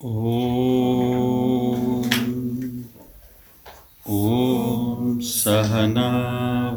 [0.00, 0.08] ॐ
[5.22, 6.04] सहना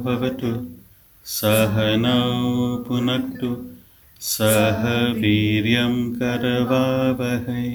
[0.06, 0.50] भवतु
[1.26, 2.24] सहनौ
[2.88, 3.52] पुनक्तु
[4.30, 4.82] सह
[5.20, 7.70] वीर्यं करवावहै।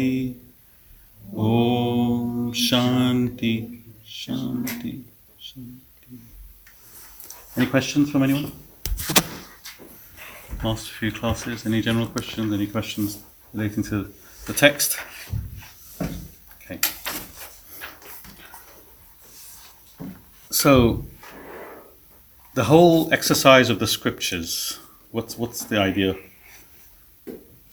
[1.48, 3.52] ॐ शान्ति
[4.06, 4.94] शान्ति
[7.56, 8.52] Any questions from anyone?
[10.62, 13.22] Last few classes, any general questions, any questions
[13.54, 14.12] relating to
[14.46, 14.98] the text?
[16.60, 16.78] Okay.
[20.50, 21.04] So,
[22.54, 24.78] the whole exercise of the scriptures,
[25.10, 26.16] what's, what's the idea?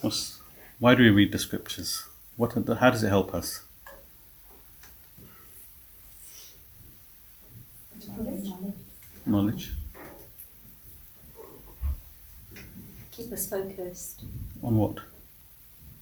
[0.02, 0.40] What's,
[0.80, 2.06] why do we read the scriptures?
[2.38, 3.62] What, the- how does it help us?
[9.26, 9.72] Knowledge?
[13.12, 14.24] Keep us focused,
[14.64, 14.98] On what?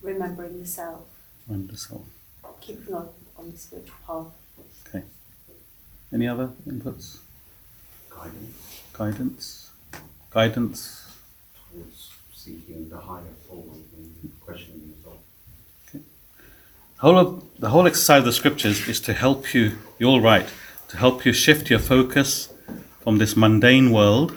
[0.01, 1.03] remembering the self,
[1.49, 2.05] On the soul.
[2.61, 4.27] keeping on, on the spiritual path.
[4.87, 5.03] Okay.
[6.13, 7.17] Any other inputs?
[8.09, 9.69] guidance Guidance?
[10.31, 11.07] Guidance?
[11.71, 15.17] towards seeking the higher form and questioning yourself.
[16.97, 20.47] whole of the whole exercise of the scriptures is to help you you're right,
[20.87, 22.51] to help you shift your focus
[23.01, 24.33] from this mundane world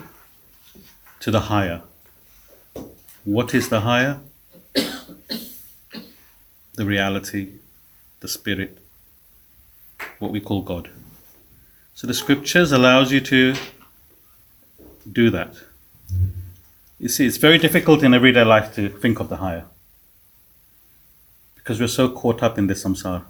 [1.20, 1.82] to the higher
[3.24, 4.20] what is the higher
[6.74, 7.48] the reality
[8.20, 8.78] the spirit
[10.18, 10.90] what we call god
[11.94, 13.54] so the scriptures allows you to
[15.10, 15.54] do that
[16.98, 19.64] you see it's very difficult in everyday life to think of the higher
[21.64, 23.24] because we're so caught up in this samsara,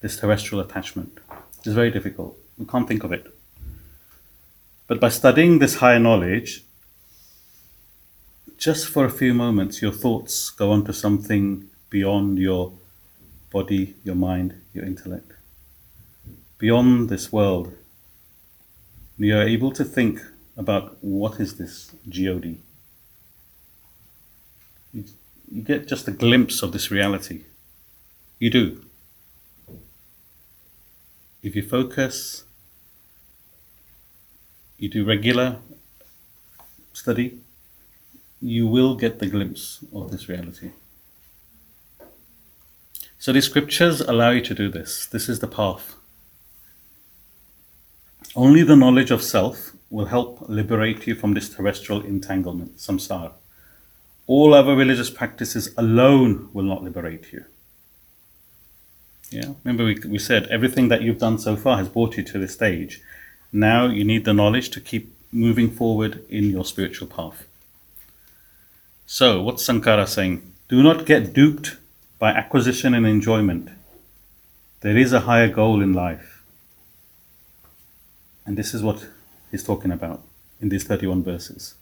[0.00, 1.20] this terrestrial attachment.
[1.58, 2.36] It's very difficult.
[2.58, 3.32] We can't think of it.
[4.88, 6.64] But by studying this higher knowledge,
[8.56, 12.72] just for a few moments, your thoughts go on to something beyond your
[13.50, 15.32] body, your mind, your intellect,
[16.56, 17.74] beyond this world.
[19.18, 20.22] You're able to think
[20.56, 22.62] about what is this God?
[24.92, 25.04] You,
[25.50, 27.42] you get just a glimpse of this reality.
[28.38, 28.84] You do.
[31.42, 32.44] If you focus,
[34.78, 35.56] you do regular
[36.92, 37.38] study,
[38.40, 40.70] you will get the glimpse of this reality.
[43.18, 45.06] So the scriptures allow you to do this.
[45.06, 45.96] This is the path.
[48.36, 53.32] Only the knowledge of self will help liberate you from this terrestrial entanglement, samsara.
[54.28, 57.44] All other religious practices alone will not liberate you.
[59.30, 62.38] Yeah, remember we, we said everything that you've done so far has brought you to
[62.38, 63.00] this stage.
[63.52, 67.46] Now you need the knowledge to keep moving forward in your spiritual path.
[69.06, 70.42] So, what's Sankara saying?
[70.68, 71.76] Do not get duped
[72.18, 73.70] by acquisition and enjoyment.
[74.80, 76.42] There is a higher goal in life.
[78.44, 79.06] And this is what
[79.50, 80.22] he's talking about
[80.60, 81.74] in these 31 verses.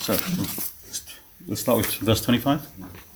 [0.00, 0.16] So,
[1.46, 3.09] let's start with verse 25.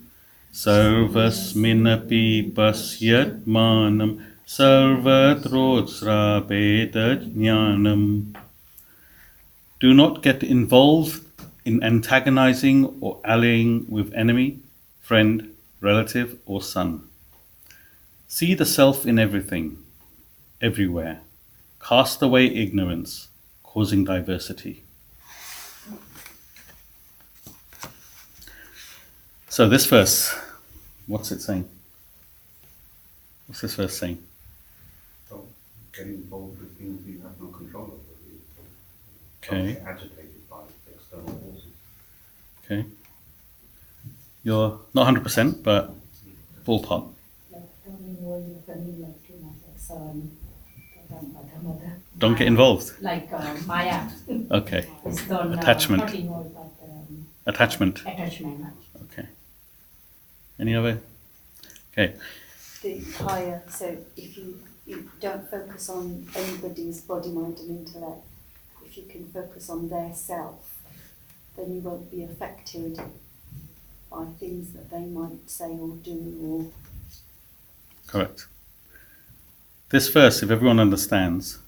[0.52, 8.34] सर्वस्मिन्नपि पश्यत्मानं sarvatrodstrapeta jnanam.
[9.80, 11.24] Do not get involved
[11.64, 14.58] in antagonizing or allying with enemy,
[15.00, 17.08] friend, relative, or son.
[18.28, 19.78] See the self in everything,
[20.60, 21.20] everywhere.
[21.80, 23.28] Cast away ignorance,
[23.62, 24.82] causing diversity.
[29.48, 30.34] So, this verse,
[31.06, 31.68] what's it saying?
[33.46, 34.18] What's this verse saying?
[35.94, 37.94] Don't get involved with things you have no control over.
[39.44, 39.74] Okay.
[39.74, 40.56] Don't get agitated by
[40.90, 41.64] external forces.
[42.64, 42.84] Okay.
[44.42, 45.94] You're not 100%, but
[46.64, 47.12] ballpark.
[47.52, 50.36] like don't involve your family like too much like son,
[51.10, 51.92] mother, mother.
[52.18, 52.92] Don't get involved.
[53.00, 54.08] Like uh, Maya.
[54.50, 54.86] Okay.
[55.04, 56.02] It's don't, Attachment.
[56.02, 58.00] Uh, not involved, but um, Attachment.
[58.00, 58.64] attachment.
[59.04, 59.26] Okay.
[60.58, 61.00] Any other?
[61.92, 62.14] Okay.
[62.82, 63.62] the higher.
[63.68, 68.22] So if you, you don't focus on anybody's body, mind, and intellect,
[68.84, 70.80] if you can focus on their self,
[71.56, 73.00] then you won't be affected
[74.10, 76.70] by things that they might say or do or
[78.06, 78.46] Correct.
[79.88, 81.58] This verse, if everyone understands,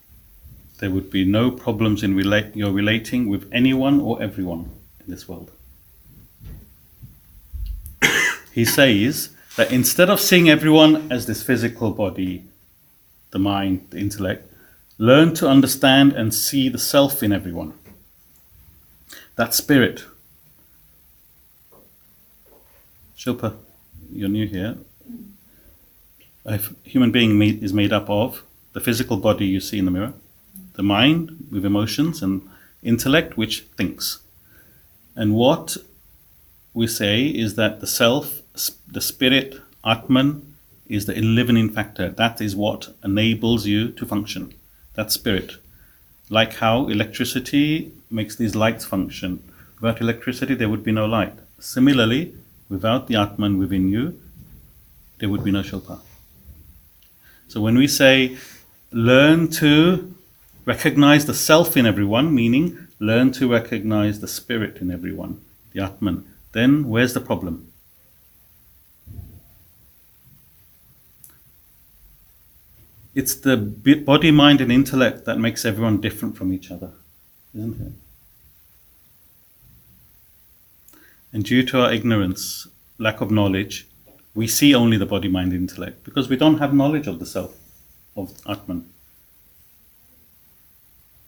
[0.79, 4.71] there would be no problems in relate you're relating with anyone or everyone
[5.03, 5.51] in this world.
[8.53, 12.45] he says that instead of seeing everyone as this physical body,
[13.35, 14.51] the mind, the intellect,
[14.97, 17.75] learn to understand and see the self in everyone.
[19.35, 20.05] That spirit.
[23.19, 23.57] Shilpa,
[24.13, 24.77] you're new here
[26.47, 30.15] A human being is made up of the physical body you see in the mirror,
[30.75, 32.43] the mind with emotions, and
[32.83, 34.21] intellect which thinks.
[35.17, 35.77] And what
[36.73, 38.43] we say is that the self,
[38.87, 40.54] the spirit, Atman,
[40.87, 42.11] is the enlivening factor.
[42.11, 44.55] That is what enables you to function.
[44.95, 45.57] That spirit.
[46.31, 49.43] Like how electricity makes these lights function.
[49.81, 51.35] Without electricity, there would be no light.
[51.59, 52.35] Similarly,
[52.69, 54.19] without the Atman within you,
[55.19, 56.01] there would be no Shilpa.
[57.49, 58.37] So when we say
[58.91, 60.15] learn to
[60.65, 65.41] recognize the self in everyone, meaning learn to recognize the spirit in everyone,
[65.73, 67.73] the Atman, then where's the problem?
[73.15, 76.93] It's the body, mind, and intellect that makes everyone different from each other,
[77.55, 77.93] isn't it?
[81.33, 82.69] And due to our ignorance,
[82.99, 83.87] lack of knowledge,
[84.35, 87.57] we see only the body, mind, intellect because we don't have knowledge of the self,
[88.17, 88.89] of Atman.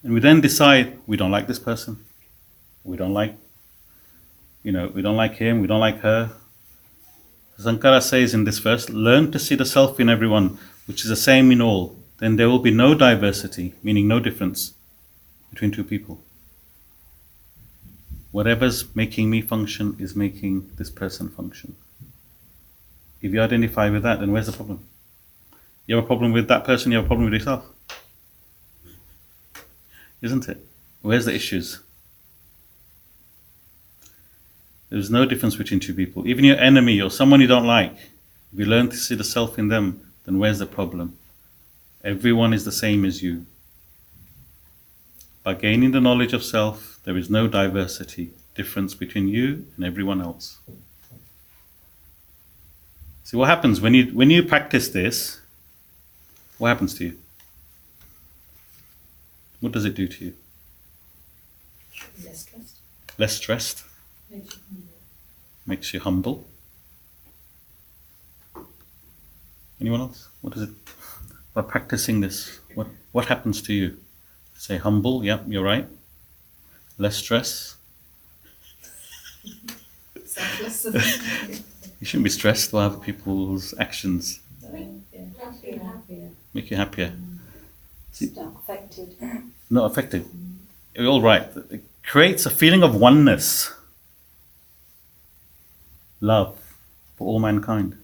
[0.03, 2.05] And we then decide we don't like this person,
[2.85, 3.35] we don't like,
[4.63, 6.33] you know, we don't like him, we don't like her.
[7.59, 11.17] Sankara says in this verse, learn to see the self in everyone, which is the
[11.17, 11.97] same in all.
[12.19, 14.75] Then there will be no diversity, meaning no difference
[15.51, 16.23] between two people.
[18.31, 21.77] Whatever's making me function is making this person function.
[23.21, 24.87] If you identify with that, then where's the problem?
[25.87, 27.67] You have a problem with that person, you have a problem with yourself.
[30.21, 30.59] Isn't it?
[31.03, 31.81] Where's the issues?
[34.89, 36.27] There's no difference between two people.
[36.29, 37.93] Even your enemy or someone you don't like,
[38.53, 41.17] if you learn to see the self in them, then where's the problem?
[42.05, 43.47] Everyone is the same as you.
[45.43, 50.21] By gaining the knowledge of self, there is no diversity, difference between you and everyone
[50.21, 50.59] else.
[53.25, 55.41] See what happens when you when you practice this?
[56.59, 57.19] What happens to you?
[59.61, 60.35] What does it do to you?
[62.25, 62.77] Less stressed.
[63.19, 63.85] Less stressed,
[64.31, 64.93] Makes you humble.
[65.67, 66.47] makes you humble.
[69.81, 70.29] Anyone else?
[70.41, 70.71] What is it?
[71.55, 73.97] By practicing this, what what happens to you?
[74.57, 75.25] Say humble.
[75.25, 75.87] Yep, you're right.
[76.99, 77.77] Less stress.
[81.99, 84.41] You shouldn't be stressed by other people's actions.
[84.63, 86.29] Happier, happier.
[86.53, 87.15] Make you happier.
[88.13, 89.17] See- not affected.
[89.71, 90.29] not affected.
[90.95, 91.49] You're all right.
[91.71, 93.73] It creates a feeling of oneness,
[96.21, 96.59] love
[97.17, 97.97] for all mankind.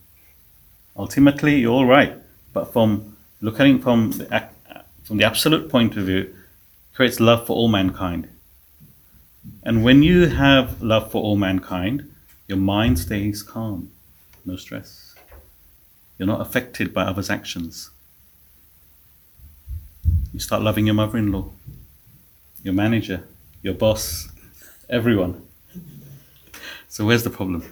[0.96, 2.16] Ultimately, you're all right,
[2.52, 4.48] but from looking from the,
[5.04, 6.34] from the absolute point of view,
[6.94, 8.28] creates love for all mankind.
[9.62, 12.10] And when you have love for all mankind,
[12.46, 13.90] your mind stays calm,
[14.44, 15.14] no stress.
[16.18, 17.90] You're not affected by others' actions.
[20.32, 21.50] You start loving your mother in law,
[22.62, 23.24] your manager,
[23.62, 24.28] your boss,
[24.88, 25.42] everyone.
[26.88, 27.64] So, where's the problem?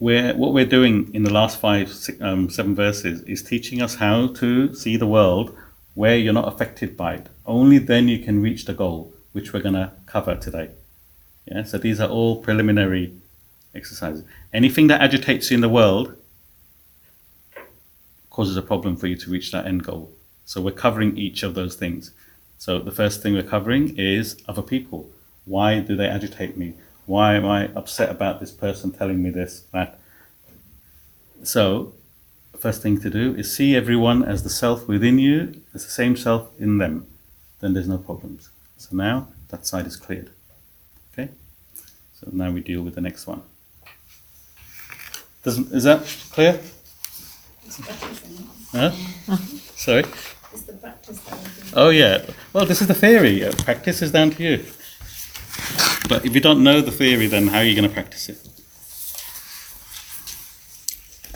[0.00, 3.96] We're, what we're doing in the last five, six, um, seven verses is teaching us
[3.96, 5.54] how to see the world
[5.94, 7.28] where you're not affected by it.
[7.44, 10.70] Only then you can reach the goal, which we're going to cover today.
[11.44, 13.12] Yeah, so these are all preliminary
[13.74, 14.24] exercises.
[14.54, 16.16] Anything that agitates you in the world
[18.30, 20.10] causes a problem for you to reach that end goal.
[20.46, 22.12] So we're covering each of those things.
[22.56, 25.10] So the first thing we're covering is other people.
[25.44, 26.72] Why do they agitate me?
[27.10, 29.98] Why am I upset about this person telling me this, that?
[31.42, 31.92] So,
[32.56, 36.16] first thing to do is see everyone as the self within you, as the same
[36.16, 37.08] self in them.
[37.58, 38.50] Then there's no problems.
[38.78, 40.30] So now that side is cleared.
[41.12, 41.30] Okay?
[42.14, 43.42] So now we deal with the next one.
[45.42, 46.60] Doesn't, is that clear?
[48.70, 48.90] Huh?
[49.74, 50.04] Sorry?
[50.52, 51.74] It's the practice that we do.
[51.74, 52.24] Oh, yeah.
[52.52, 53.42] Well, this is the theory.
[53.64, 54.64] Practice is down to you.
[56.08, 58.38] But if you don't know the theory, then how are you going to practice it?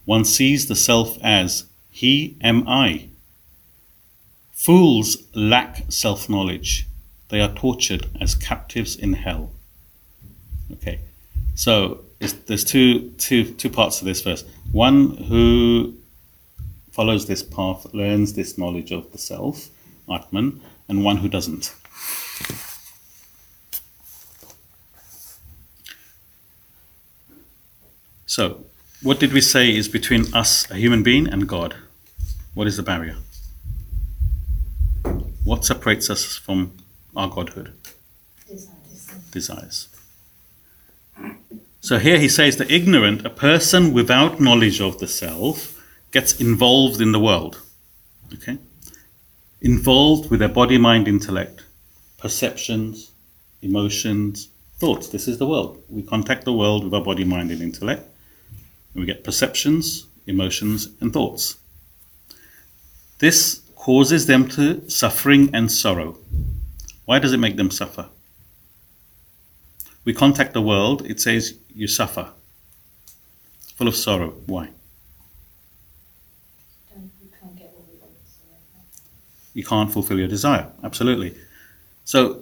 [0.07, 3.09] one sees the self as He am I.
[4.64, 6.88] Fools lack self knowledge.
[7.28, 9.52] They are tortured as captives in hell.
[10.72, 11.02] Okay,
[11.54, 14.46] so there's two, two, two parts to this verse.
[14.72, 15.96] One who
[16.94, 19.68] follows this path learns this knowledge of the self,
[20.10, 21.76] Atman, and one who doesn't.
[28.26, 28.64] So,
[29.02, 31.76] what did we say is between us, a human being, and God?
[32.54, 33.18] What is the barrier?
[35.44, 36.78] What separates us from
[37.16, 37.74] our godhood?
[39.32, 39.90] Desires.
[41.82, 45.82] So here he says the ignorant, a person without knowledge of the self,
[46.12, 47.62] gets involved in the world.
[48.34, 48.58] Okay?
[49.62, 51.64] Involved with their body, mind, intellect,
[52.18, 53.12] perceptions,
[53.62, 55.10] emotions, thoughts.
[55.10, 55.84] This is the world.
[55.90, 58.08] We contact the world with our body, mind, and intellect.
[58.94, 61.58] And we get perceptions, emotions, and thoughts.
[63.20, 66.18] This causes them to suffering and sorrow.
[67.04, 68.08] Why does it make them suffer?
[70.06, 72.30] We contact the world, it says you suffer.
[73.76, 74.36] Full of sorrow.
[74.46, 74.70] Why?
[79.54, 80.68] You can't fulfill your desire.
[80.82, 81.36] Absolutely.
[82.06, 82.42] So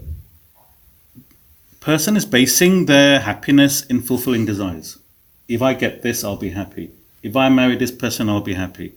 [1.80, 5.00] person is basing their happiness in fulfilling desires.
[5.48, 6.92] If I get this, I'll be happy.
[7.24, 8.94] If I marry this person, I'll be happy.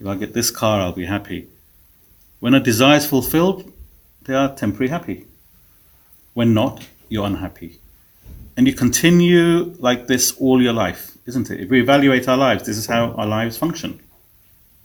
[0.00, 1.46] If I get this car, I'll be happy.
[2.40, 3.72] When a desire is fulfilled,
[4.22, 5.26] they are temporarily happy.
[6.34, 7.78] When not, you're unhappy.
[8.56, 11.60] And you continue like this all your life, isn't it?
[11.60, 14.00] If we evaluate our lives, this is how our lives function.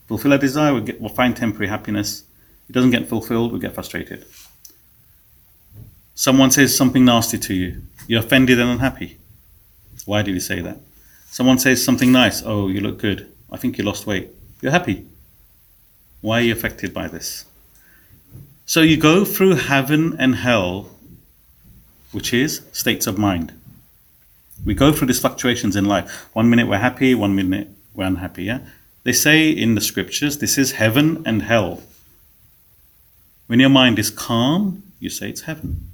[0.07, 2.23] Fulfill a desire, we'll, get, we'll find temporary happiness.
[2.69, 4.25] It doesn't get fulfilled, we get frustrated.
[6.15, 9.17] Someone says something nasty to you, you're offended and unhappy.
[10.05, 10.77] Why did he say that?
[11.31, 13.31] Someone says something nice, oh, you look good.
[13.51, 14.29] I think you lost weight.
[14.61, 15.07] You're happy.
[16.23, 17.43] Why are you affected by this?
[18.65, 20.89] So you go through heaven and hell,
[22.13, 23.51] which is states of mind.
[24.63, 26.29] We go through these fluctuations in life.
[26.31, 28.45] One minute we're happy, one minute we're unhappy.
[28.45, 28.59] Yeah?
[29.03, 31.83] They say in the scriptures, this is heaven and hell.
[33.47, 35.91] When your mind is calm, you say it's heaven.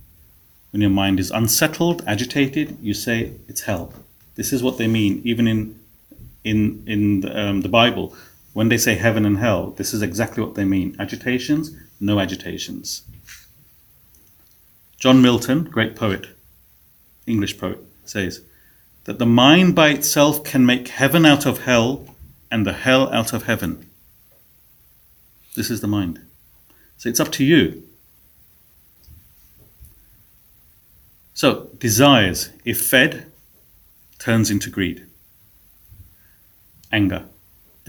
[0.72, 3.94] When your mind is unsettled, agitated, you say it's hell.
[4.36, 5.80] This is what they mean, even in
[6.44, 8.16] in in the, um, the Bible.
[8.60, 10.94] When they say heaven and hell, this is exactly what they mean.
[11.00, 13.04] Agitations, no agitations.
[14.98, 16.28] John Milton, great poet,
[17.26, 18.42] English poet, says
[19.06, 22.14] that the mind by itself can make heaven out of hell
[22.52, 23.90] and the hell out of heaven.
[25.56, 26.20] This is the mind.
[26.98, 27.84] So it's up to you.
[31.34, 33.26] So, desires, if fed,
[34.18, 35.06] turns into greed,
[36.92, 37.24] anger,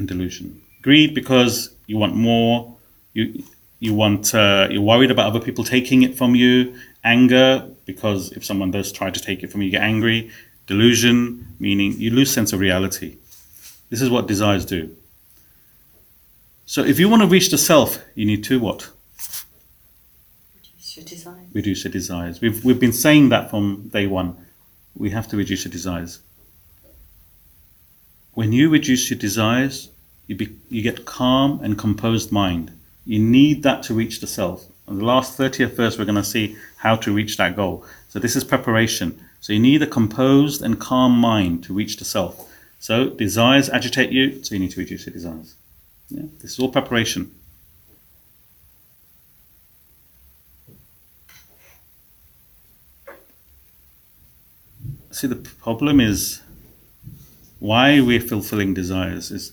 [0.00, 0.60] and delusion.
[0.82, 2.76] Greed because you want more,
[3.12, 3.44] you
[3.78, 6.74] you want uh, you're worried about other people taking it from you.
[7.04, 10.30] Anger because if someone does try to take it from you, you get angry.
[10.66, 13.16] Delusion meaning you lose sense of reality.
[13.90, 14.96] This is what desires do.
[16.66, 18.90] So, if you want to reach the self, you need to what?
[20.54, 21.46] Reduce your desire.
[21.52, 22.40] reduce your desires.
[22.40, 24.36] We've we've been saying that from day one.
[24.94, 26.20] We have to reduce your desires.
[28.40, 29.90] When you reduce your desires,
[30.26, 32.72] you be, you get calm and composed mind.
[33.04, 34.64] You need that to reach the self.
[34.86, 37.84] And the last 30th verse, we're going to see how to reach that goal.
[38.08, 39.22] So this is preparation.
[39.42, 42.50] So you need a composed and calm mind to reach the self.
[42.78, 45.54] So desires agitate you, so you need to reduce your desires.
[46.08, 46.22] Yeah?
[46.40, 47.30] This is all preparation.
[55.10, 56.40] See, the problem is
[57.60, 59.52] why we're fulfilling desires is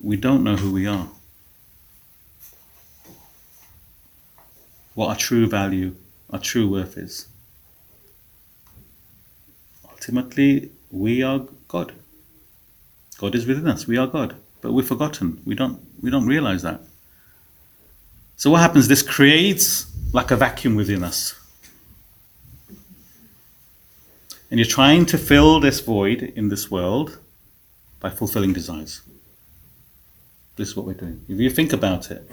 [0.00, 1.08] we don't know who we are.
[4.94, 5.94] What our true value
[6.32, 7.26] our true worth is.
[9.84, 11.92] Ultimately, we are God.
[13.18, 13.86] God is within us.
[13.86, 14.36] We are God.
[14.60, 15.40] But we're forgotten.
[15.44, 16.80] We don't we don't realize that.
[18.36, 18.88] So what happens?
[18.88, 21.34] This creates like a vacuum within us.
[24.50, 27.18] And you're trying to fill this void in this world
[28.00, 29.02] by fulfilling desires.
[30.56, 31.24] This is what we're doing.
[31.28, 32.28] If you think about it,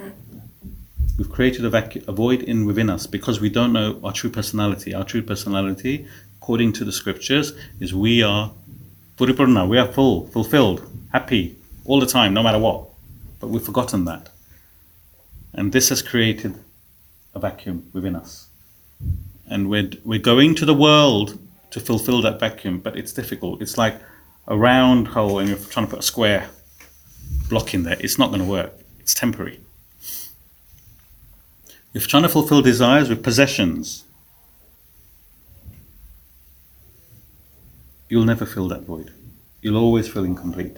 [1.17, 4.95] we've created a, a void in within us because we don't know our true personality.
[4.95, 6.07] Our true personality,
[6.41, 8.51] according to the scriptures, is we are
[9.17, 11.55] paripurna, we are full, fulfilled, happy
[11.85, 12.87] all the time, no matter what.
[13.39, 14.29] But we've forgotten that.
[15.53, 16.55] And this has created
[17.35, 18.47] a vacuum within us.
[19.45, 21.37] And we're, we're going to the world
[21.77, 23.61] to fulfill that vacuum, but it's difficult.
[23.61, 23.99] It's like
[24.47, 26.49] a round hole and you're trying to put a square
[27.49, 27.97] block in there.
[27.99, 28.73] It's not going to work.
[28.99, 29.59] It's temporary.
[31.93, 34.03] If you're trying to fulfill desires with possessions,
[38.09, 39.11] you'll never fill that void.
[39.61, 40.77] You'll always feel incomplete.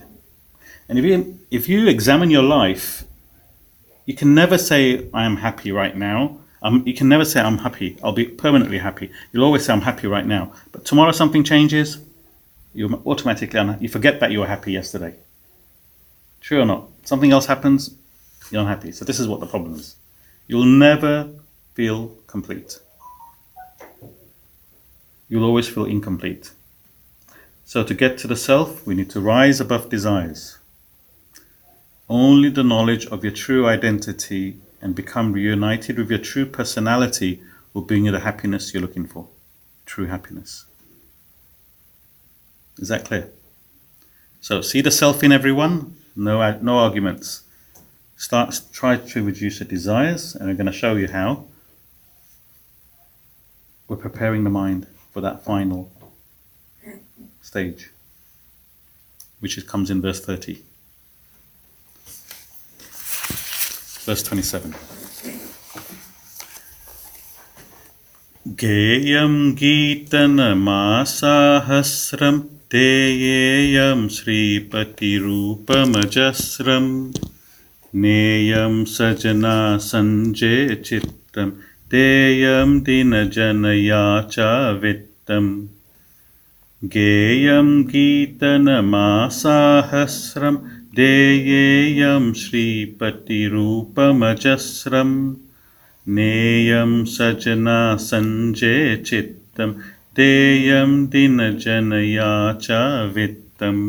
[0.87, 3.03] And if you if you examine your life,
[4.05, 6.39] you can never say I am happy right now.
[6.63, 7.97] You can never say I'm happy.
[8.03, 9.11] I'll be permanently happy.
[9.31, 10.51] You'll always say I'm happy right now.
[10.71, 11.99] But tomorrow something changes,
[12.73, 15.15] you automatically unha- you forget that you were happy yesterday.
[16.41, 16.89] True or not?
[17.03, 17.95] Something else happens,
[18.51, 18.91] you're unhappy.
[18.91, 19.95] So this is what the problem is.
[20.47, 21.29] You'll never
[21.75, 22.79] feel complete.
[25.29, 26.51] You'll always feel incomplete.
[27.65, 30.57] So to get to the self, we need to rise above desires.
[32.09, 37.41] Only the knowledge of your true identity and become reunited with your true personality
[37.73, 39.27] will bring you the happiness you're looking for.
[39.85, 40.65] True happiness.
[42.77, 43.29] Is that clear?
[44.41, 45.95] So see the self in everyone.
[46.15, 47.43] No, uh, no arguments.
[48.15, 51.45] Start try to reduce the desires, and I'm going to show you how.
[53.87, 55.91] We're preparing the mind for that final
[57.41, 57.89] stage,
[59.39, 60.61] which is, comes in verse 30.
[64.09, 64.73] Verse 27.
[68.61, 70.55] गेयं गीतनमासाहस्रं
[72.73, 72.87] ते
[73.19, 75.27] येयं श्रीपतिरूपमजस्रं
[78.05, 79.53] नेयं सजना
[79.89, 81.49] सञ्जय चित्तं
[81.91, 84.49] तेयं दिनजनया च
[84.81, 85.51] वित्तम्
[86.97, 88.79] गेयं गीतनमासाहस्रं
[90.96, 95.16] देयेयं श्रीपतिरूपमजस्रम्
[96.16, 99.70] नेयं सजना सञ्जय चित्तं
[100.16, 102.66] देयं दिनजनया च
[103.14, 103.84] वित्तम्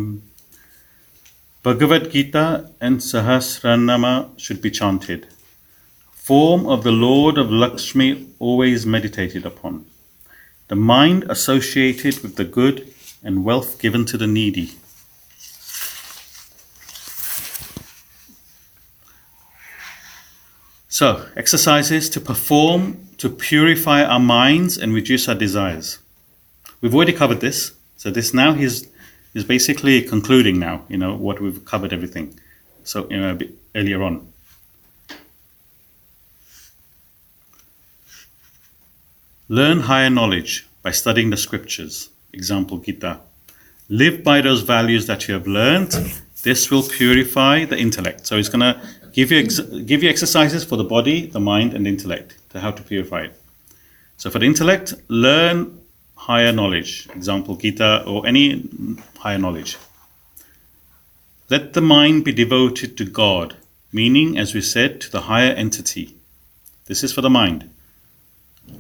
[1.66, 5.26] Bhagavad Gita and Sahasranama should be chanted.
[6.12, 9.88] Form of the Lord of Lakshmi always meditated upon.
[10.68, 14.74] The mind associated with the good and wealth given to the needy.
[20.93, 25.99] So, exercises to perform to purify our minds and reduce our desires.
[26.81, 27.73] We've already covered this.
[27.97, 28.89] So this now is
[29.33, 32.35] is basically concluding now, you know, what we've covered everything.
[32.83, 34.27] So you know, a bit earlier on.
[39.49, 42.09] Learn higher knowledge by studying the scriptures.
[42.33, 43.21] Example Gita.
[43.89, 45.93] Live by those values that you have learned.
[46.43, 48.27] This will purify the intellect.
[48.27, 48.81] So it's going to
[49.13, 52.61] give you ex- give you exercises for the body, the mind, and the intellect to
[52.61, 53.41] how to purify it.
[54.17, 55.81] So for the intellect, learn
[56.15, 57.09] higher knowledge.
[57.15, 58.69] Example Gita or any
[59.19, 59.79] higher knowledge.
[61.49, 63.57] Let the mind be devoted to God,
[63.93, 66.15] meaning, as we said, to the higher entity.
[66.87, 67.71] This is for the mind.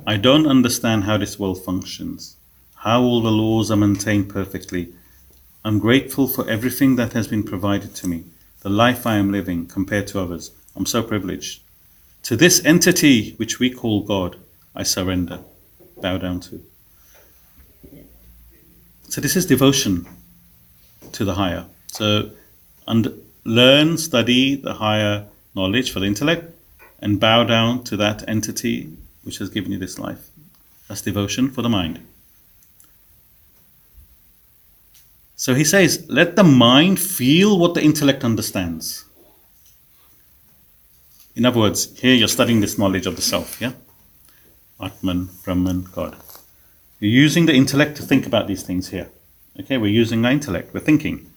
[0.07, 2.37] I don't understand how this world functions,
[2.77, 4.93] how all the laws are maintained perfectly.
[5.65, 8.25] I'm grateful for everything that has been provided to me,
[8.61, 10.53] the life I am living compared to others.
[10.77, 11.63] I'm so privileged.
[12.25, 14.37] To this entity which we call God,
[14.75, 15.41] I surrender,
[16.01, 16.63] bow down to.
[19.09, 20.07] So this is devotion
[21.13, 21.67] to the higher.
[21.89, 22.31] So
[22.87, 26.55] and learn, study the higher knowledge for the intellect,
[27.01, 28.91] and bow down to that entity
[29.23, 30.29] which has given you this life.
[30.89, 32.07] That's devotion for the mind.
[35.41, 39.07] So he says, let the mind feel what the intellect understands.
[41.35, 43.73] In other words, here you're studying this knowledge of the self, yeah?
[44.79, 46.15] Atman, Brahman, God.
[46.99, 49.09] You're using the intellect to think about these things here.
[49.59, 51.33] Okay, we're using our intellect, we're thinking.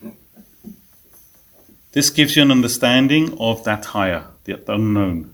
[1.94, 5.34] This gives you an understanding of that higher, the unknown.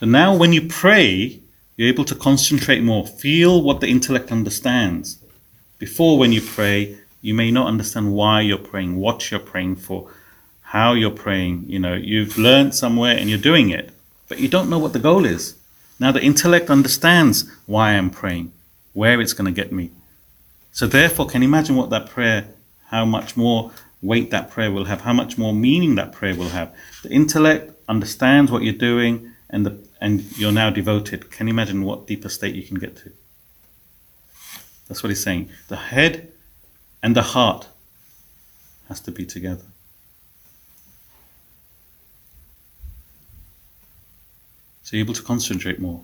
[0.00, 1.40] So now when you pray,
[1.80, 5.18] You're able to concentrate more, feel what the intellect understands.
[5.78, 10.10] Before, when you pray, you may not understand why you're praying, what you're praying for,
[10.62, 11.64] how you're praying.
[11.68, 13.92] You know, you've learned somewhere and you're doing it,
[14.28, 15.56] but you don't know what the goal is.
[15.98, 18.52] Now, the intellect understands why I'm praying,
[18.94, 19.90] where it's going to get me.
[20.72, 22.54] So, therefore, can you imagine what that prayer,
[22.86, 26.48] how much more weight that prayer will have, how much more meaning that prayer will
[26.48, 26.74] have?
[27.02, 31.30] The intellect understands what you're doing, and the and you're now devoted.
[31.30, 33.12] Can you imagine what deeper state you can get to?
[34.88, 35.50] That's what he's saying.
[35.68, 36.32] The head
[37.02, 37.68] and the heart
[38.88, 39.64] has to be together.
[44.82, 46.02] So you're able to concentrate more.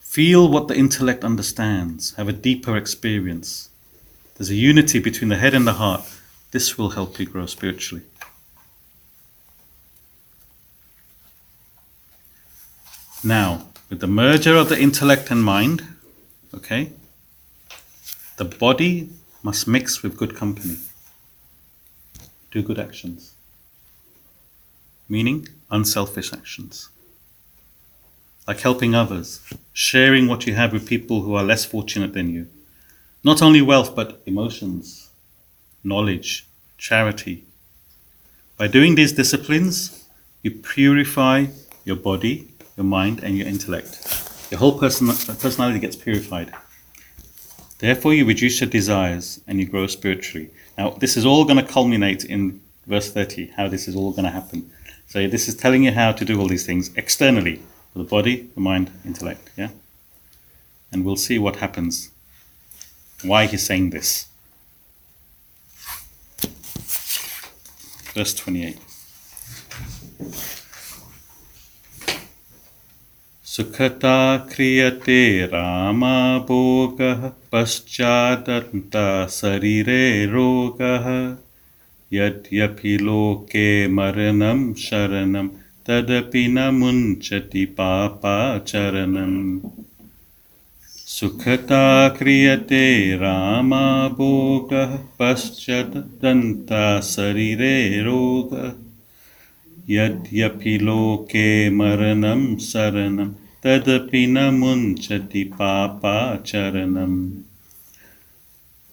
[0.00, 3.68] Feel what the intellect understands, have a deeper experience.
[4.36, 6.02] There's a unity between the head and the heart.
[6.50, 8.04] This will help you grow spiritually.
[13.22, 15.82] Now, with the merger of the intellect and mind,
[16.54, 16.92] okay,
[18.38, 19.10] the body
[19.42, 20.76] must mix with good company.
[22.52, 23.34] Do good actions.
[25.08, 26.88] Meaning unselfish actions.
[28.46, 29.40] Like helping others,
[29.72, 32.46] sharing what you have with people who are less fortunate than you.
[33.24, 35.10] Not only wealth, but emotions,
[35.82, 36.46] knowledge,
[36.78, 37.44] charity.
[38.56, 40.06] By doing these disciplines,
[40.42, 41.46] you purify
[41.84, 44.46] your body, your mind, and your intellect.
[44.52, 46.54] Your whole person, personality gets purified.
[47.78, 50.50] Therefore, you reduce your desires and you grow spiritually.
[50.76, 54.24] Now, this is all going to culminate in verse 30, how this is all going
[54.24, 54.70] to happen.
[55.06, 57.62] So, this is telling you how to do all these things externally
[57.92, 59.50] for the body, the mind, intellect.
[59.56, 59.70] Yeah?
[60.90, 62.10] And we'll see what happens,
[63.22, 64.26] why he's saying this.
[68.14, 68.78] Verse 28.
[73.44, 77.34] Sukhata kriyate rama bhoga.
[77.52, 81.36] पश्चादन्ता शरीरे रोगः।
[82.12, 85.48] यद्यपि लोके मरणं शरणं,
[85.86, 89.60] तदपि न मुञ्चति पापाचरणम्
[91.06, 98.72] सुखता क्रियते रामाभोगः पश्चादन्ता शरीरे रोगः।
[99.90, 107.17] यद्यपि लोके मरणं शरणं तदपि न मुञ्चति पापाचरणम्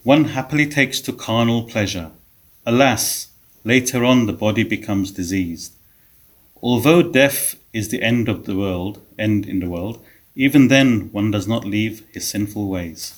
[0.02, 2.10] One happily takes to carnal pleasure.
[2.64, 3.28] Alas,
[3.64, 5.74] later on the body becomes diseased.
[6.62, 10.02] Although death is the end of the world, end in the world,
[10.34, 13.14] even then one does not leave his sinful ways.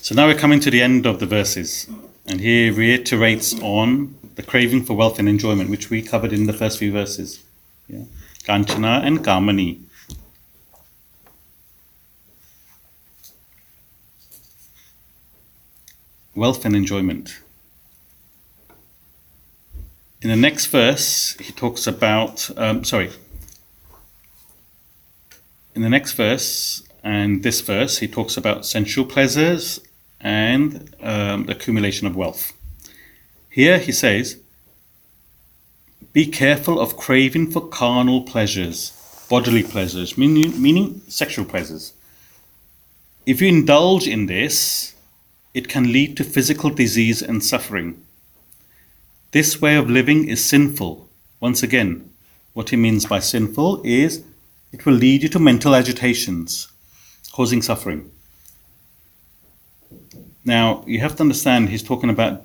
[0.00, 1.88] So now we're coming to the end of the verses.
[2.26, 6.52] And he reiterates on the craving for wealth and enjoyment, which we covered in the
[6.52, 7.42] first few verses.
[7.87, 8.03] Yeah?
[8.43, 9.81] Kanchana and Kamani.
[16.35, 17.39] Wealth and enjoyment.
[20.21, 23.11] In the next verse, he talks about, um, sorry,
[25.75, 29.79] in the next verse and this verse, he talks about sensual pleasures
[30.19, 32.51] and um, accumulation of wealth.
[33.49, 34.39] Here he says,
[36.17, 38.91] Be careful of craving for carnal pleasures,
[39.29, 41.93] bodily pleasures, meaning, meaning sexual pleasures.
[43.27, 44.95] If you indulge in this,
[45.53, 48.03] it can lead to physical disease and suffering.
[49.29, 51.07] This way of living is sinful.
[51.39, 52.09] Once again,
[52.53, 54.23] what he means by sinful is
[54.71, 56.67] it will lead you to mental agitations,
[57.31, 58.09] causing suffering.
[60.43, 62.41] Now, you have to understand he's talking about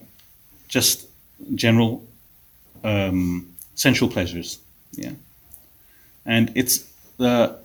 [0.68, 1.08] just
[1.54, 2.06] general
[2.84, 4.58] um, sensual pleasures.
[4.92, 5.12] Yeah.
[6.24, 7.58] And it's the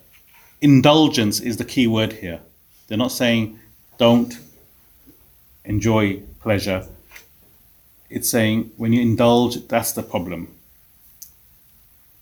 [0.60, 2.40] indulgence is the key word here.
[2.86, 3.58] They're not saying
[3.98, 4.38] don't
[5.64, 6.86] enjoy pleasure.
[8.10, 10.48] It's saying when you indulge, that's the problem.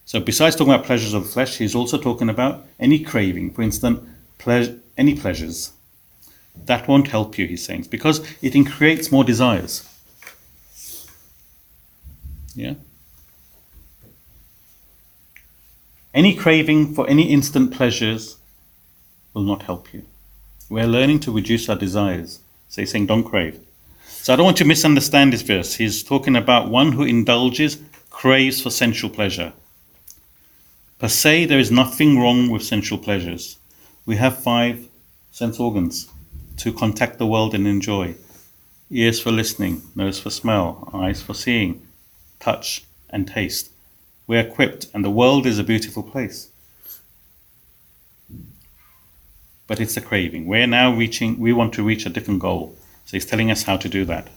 [0.04, 3.52] So, besides talking about pleasures of the flesh, he's also talking about any craving.
[3.52, 4.00] For instance,
[4.96, 5.72] any pleasures.
[6.64, 9.84] That won't help you, he's saying, because it creates more desires.
[12.54, 12.74] Yeah?
[16.16, 18.38] Any craving for any instant pleasures
[19.34, 20.06] will not help you.
[20.70, 22.40] We're learning to reduce our desires.
[22.70, 23.60] So he's saying, don't crave.
[24.06, 25.74] So I don't want you to misunderstand this verse.
[25.74, 27.76] He's talking about one who indulges,
[28.08, 29.52] craves for sensual pleasure.
[30.98, 33.58] Per se, there is nothing wrong with sensual pleasures.
[34.06, 34.88] We have five
[35.32, 36.08] sense organs
[36.56, 38.14] to contact the world and enjoy
[38.90, 41.86] ears for listening, nose for smell, eyes for seeing,
[42.40, 43.70] touch and taste.
[44.26, 46.50] We're equipped, and the world is a beautiful place.
[49.66, 50.46] But it's a craving.
[50.46, 52.76] We're now reaching, we want to reach a different goal.
[53.04, 54.28] So he's telling us how to do that.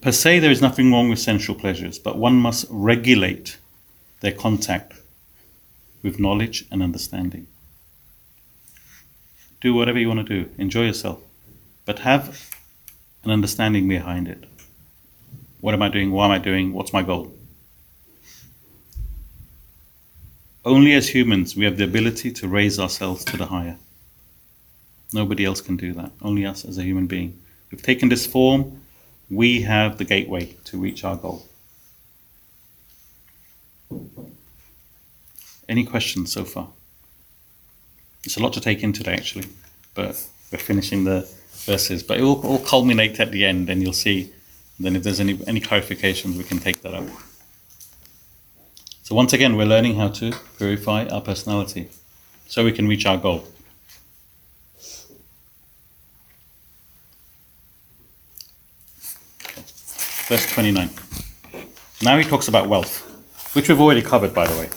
[0.00, 3.56] Per se, there is nothing wrong with sensual pleasures, but one must regulate
[4.20, 4.94] their contact
[6.02, 7.46] with knowledge and understanding.
[9.60, 11.20] Do whatever you want to do, enjoy yourself,
[11.86, 12.50] but have
[13.24, 14.44] an understanding behind it.
[15.64, 16.10] What am I doing?
[16.12, 16.74] Why am I doing?
[16.74, 17.32] What's my goal?
[20.62, 23.78] Only as humans we have the ability to raise ourselves to the higher.
[25.14, 26.10] Nobody else can do that.
[26.20, 27.40] Only us as a human being.
[27.70, 28.82] We've taken this form,
[29.30, 31.46] we have the gateway to reach our goal.
[35.66, 36.68] Any questions so far?
[38.24, 39.48] It's a lot to take in today, actually,
[39.94, 41.26] but we're finishing the
[41.64, 42.02] verses.
[42.02, 44.30] But it will all culminate at the end, and you'll see
[44.79, 47.05] Then, if there's any any clarifications, we can take that up.
[49.03, 51.89] So once again, we're learning how to purify our personality,
[52.47, 53.43] so we can reach our goal.
[60.29, 60.89] Verse 29.
[62.03, 63.01] Now he talks about wealth,
[63.55, 64.69] which we've already covered, by the way.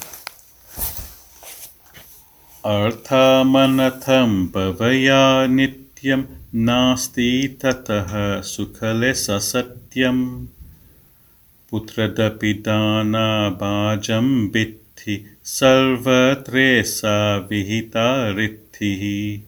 [2.64, 6.22] अर्थमनथं भवया नित्यं
[6.55, 10.45] नास्ति ततः सुखलेससत्यम्
[11.71, 14.47] पुत्रदपि दानाभाजं
[15.43, 19.41] सर्वत्रेसा विहिता रिद्धिः।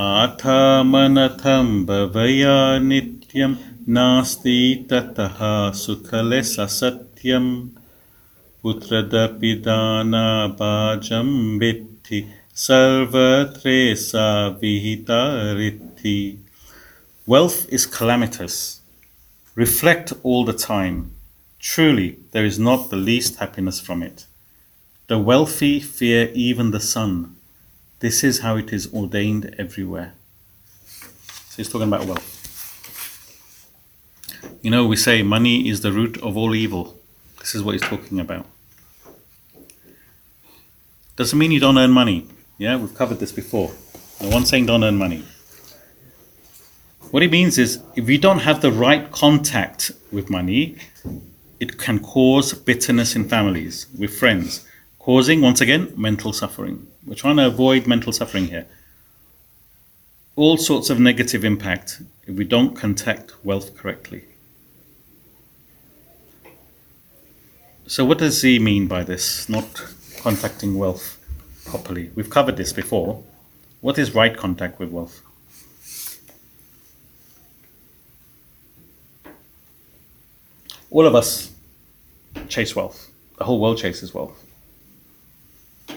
[0.00, 3.54] आथमनथं भवया नित्यं।
[3.88, 7.68] नास्ति ततः सुखलेससत्यम्
[8.62, 11.58] पुत्रदपि दानाभाजं
[12.56, 16.38] Sarvatresa vihita riddhi.
[17.26, 18.80] Wealth is calamitous.
[19.54, 21.10] Reflect all the time.
[21.60, 24.24] Truly, there is not the least happiness from it.
[25.06, 27.36] The wealthy fear even the sun.
[28.00, 30.14] This is how it is ordained everywhere.
[31.50, 32.32] So he's talking about wealth.
[34.62, 36.98] You know, we say money is the root of all evil.
[37.38, 38.46] This is what he's talking about.
[41.16, 42.28] Doesn't mean you don't earn money.
[42.58, 43.72] Yeah, we've covered this before.
[44.20, 45.24] No one's saying don't earn money.
[47.10, 50.76] What it means is if you don't have the right contact with money,
[51.60, 54.66] it can cause bitterness in families, with friends,
[54.98, 56.86] causing, once again, mental suffering.
[57.06, 58.66] We're trying to avoid mental suffering here.
[60.34, 64.24] All sorts of negative impact if we don't contact wealth correctly.
[67.86, 69.48] So, what does he mean by this?
[69.48, 69.84] Not
[70.18, 71.16] contacting wealth
[71.66, 72.10] properly.
[72.14, 73.22] We've covered this before.
[73.80, 75.22] What is right contact with wealth?
[80.90, 81.52] All of us
[82.48, 83.10] chase wealth.
[83.38, 84.42] The whole world chases wealth.
[85.88, 85.96] Is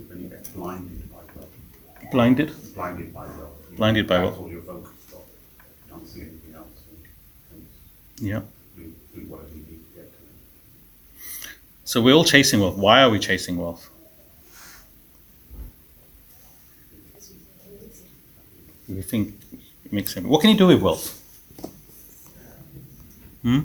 [0.00, 2.10] it when you get blinded by wealth?
[2.12, 2.74] Blinded?
[2.74, 3.76] Blinded by wealth.
[3.76, 4.38] Blinded by wealth.
[4.38, 5.20] all you're focused on.
[5.20, 6.66] You don't see anything else.
[7.50, 7.66] and-
[8.20, 8.40] and Yeah.
[8.76, 11.50] Do, do whatever you need to get to it.
[11.84, 12.76] So we're all chasing wealth.
[12.76, 13.90] Why are we chasing wealth?
[18.88, 19.34] We think
[19.84, 20.26] it makes sense.
[20.26, 21.20] What can you do with wealth?
[23.42, 23.60] Hmm?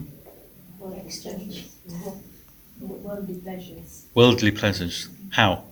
[0.80, 1.68] For exchange,
[2.80, 5.10] worldly pleasures, Worldly pleasures.
[5.32, 5.64] How?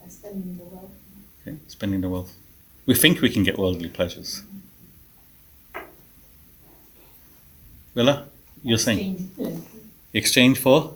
[0.00, 0.90] by spending the wealth.
[1.46, 2.32] Okay, spending the wealth.
[2.86, 4.42] We think we can get worldly pleasures.
[7.94, 8.26] Willa,
[8.62, 9.62] you're saying Exchange,
[10.12, 10.94] exchange for?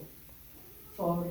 [0.96, 1.26] For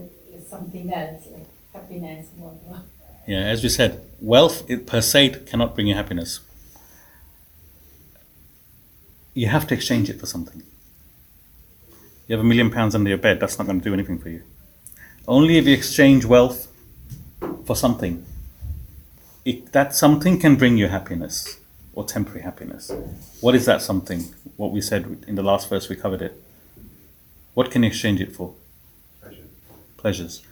[0.50, 2.84] something else, like happiness, whatever.
[3.28, 6.40] Yeah, as we said, wealth per se cannot bring you happiness.
[9.34, 10.64] You have to exchange it for something.
[12.28, 14.30] You have a million pounds under your bed, that's not going to do anything for
[14.30, 14.44] you.
[15.28, 16.68] Only if you exchange wealth
[17.66, 18.26] for something,
[19.44, 21.60] it, that something can bring you happiness
[21.94, 22.92] or temporary happiness.
[23.42, 24.34] What is that something?
[24.56, 26.42] What we said in the last verse, we covered it.
[27.54, 28.54] What can you exchange it for?
[29.22, 29.44] Pleasure.
[29.98, 30.44] pleasures.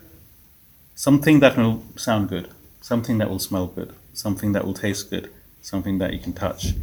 [0.96, 2.50] Something that will sound good,
[2.82, 6.74] something that will smell good, something that will taste good, something that you can touch.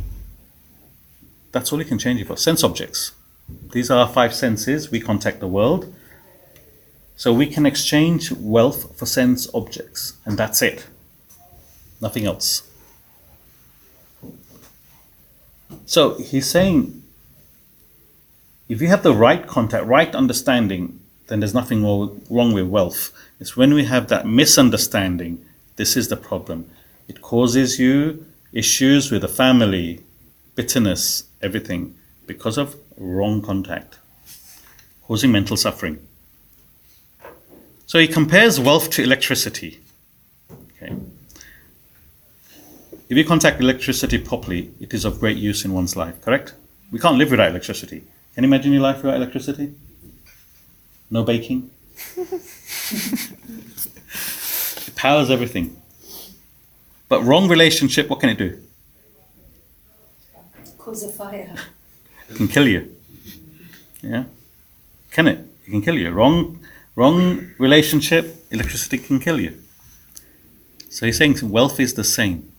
[1.52, 2.36] That's all you can change it for.
[2.36, 3.12] Sense objects.
[3.72, 4.90] These are our five senses.
[4.90, 5.94] We contact the world.
[7.16, 10.86] So we can exchange wealth for sense objects, and that's it.
[12.00, 12.62] Nothing else.
[15.86, 17.02] So he's saying
[18.68, 23.12] if you have the right contact, right understanding, then there's nothing wrong wrong with wealth.
[23.40, 25.44] It's when we have that misunderstanding,
[25.76, 26.70] this is the problem.
[27.08, 30.00] It causes you issues with the family,
[30.54, 31.94] bitterness, everything,
[32.26, 33.98] because of wrong contact.
[35.06, 36.00] causing mental suffering.
[37.86, 39.78] So he compares wealth to electricity.
[40.50, 40.96] Okay.
[43.08, 46.54] If you contact electricity properly, it is of great use in one's life, correct?
[46.90, 48.02] We can't live without electricity.
[48.34, 49.74] Can you imagine your life without electricity?
[51.08, 51.70] No baking?
[54.96, 55.80] powers everything.
[57.08, 58.60] But wrong relationship, what can it do?
[60.78, 61.54] Cause a fire.
[62.28, 62.92] It can kill you.
[64.02, 64.24] Yeah?
[65.12, 65.38] Can it?
[65.66, 66.10] It can kill you.
[66.10, 66.58] Wrong
[66.96, 69.62] wrong relationship, electricity can kill you.
[70.88, 72.50] So he's saying wealth is the same.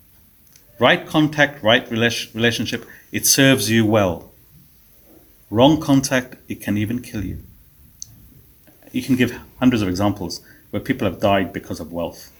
[0.80, 4.32] Right contact, right rela- relationship, it serves you well.
[5.50, 7.40] Wrong contact, it can even kill you.
[8.92, 12.32] You can give hundreds of examples where people have died because of wealth,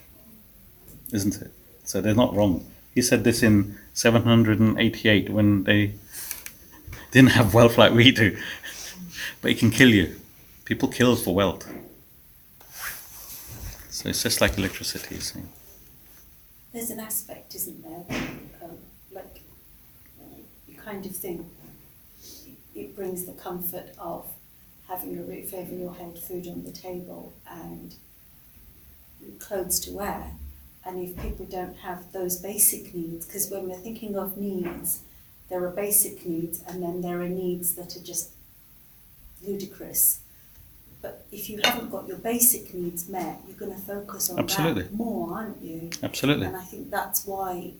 [1.12, 1.50] isn't it?
[1.84, 2.70] So they're not wrong.
[2.94, 5.94] He said this in 788 when they
[7.10, 8.36] didn't have wealth like we do.
[9.40, 10.20] But it can kill you.
[10.64, 11.66] People kill for wealth.
[13.90, 15.14] So it's just like electricity.
[15.16, 15.40] you see.
[16.72, 18.18] There's an aspect, isn't there?
[18.62, 18.78] Um,
[19.10, 19.40] like
[20.68, 21.46] you kind of think
[22.74, 24.26] it brings the comfort of
[24.86, 27.94] having a roof over your head, food on the table, and
[29.38, 30.32] clothes to wear.
[30.84, 35.00] And if people don't have those basic needs, because when we're thinking of needs,
[35.50, 38.30] there are basic needs, and then there are needs that are just
[39.46, 40.20] ludicrous.
[41.00, 44.82] But if you haven't got your basic needs met, you're going to focus on Absolutely.
[44.84, 45.90] that more, aren't you?
[46.02, 46.46] Absolutely.
[46.46, 47.72] And I think that's why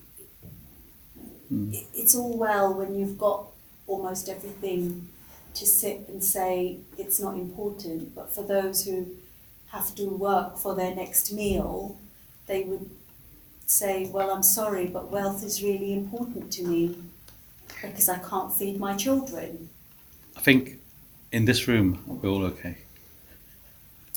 [1.52, 1.86] Mm.
[1.94, 3.46] it's all well when you've got
[3.86, 5.08] almost everything
[5.54, 8.14] to sit and say it's not important.
[8.14, 9.06] But for those who
[9.70, 11.98] have to work for their next meal,
[12.46, 12.90] they would
[13.66, 16.96] say, Well, I'm sorry, but wealth is really important to me
[17.82, 19.68] because I can't feed my children.
[20.36, 20.78] I think
[21.32, 22.78] in this room, we're all okay.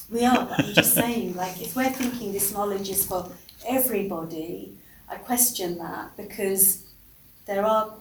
[0.09, 3.29] We are, but I'm just saying, like, if we're thinking this knowledge is for
[3.67, 4.77] everybody,
[5.09, 6.83] I question that because
[7.45, 7.93] there are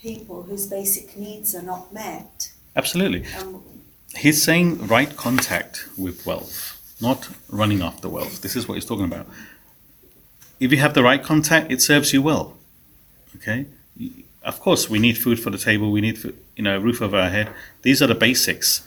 [0.00, 2.52] people whose basic needs are not met.
[2.76, 3.24] Absolutely.
[3.34, 3.62] Um,
[4.16, 8.42] He's saying right contact with wealth, not running after wealth.
[8.42, 9.26] This is what he's talking about.
[10.60, 12.56] If you have the right contact, it serves you well.
[13.36, 13.66] Okay?
[14.42, 17.02] Of course, we need food for the table, we need food, you know, a roof
[17.02, 17.52] over our head.
[17.82, 18.86] These are the basics.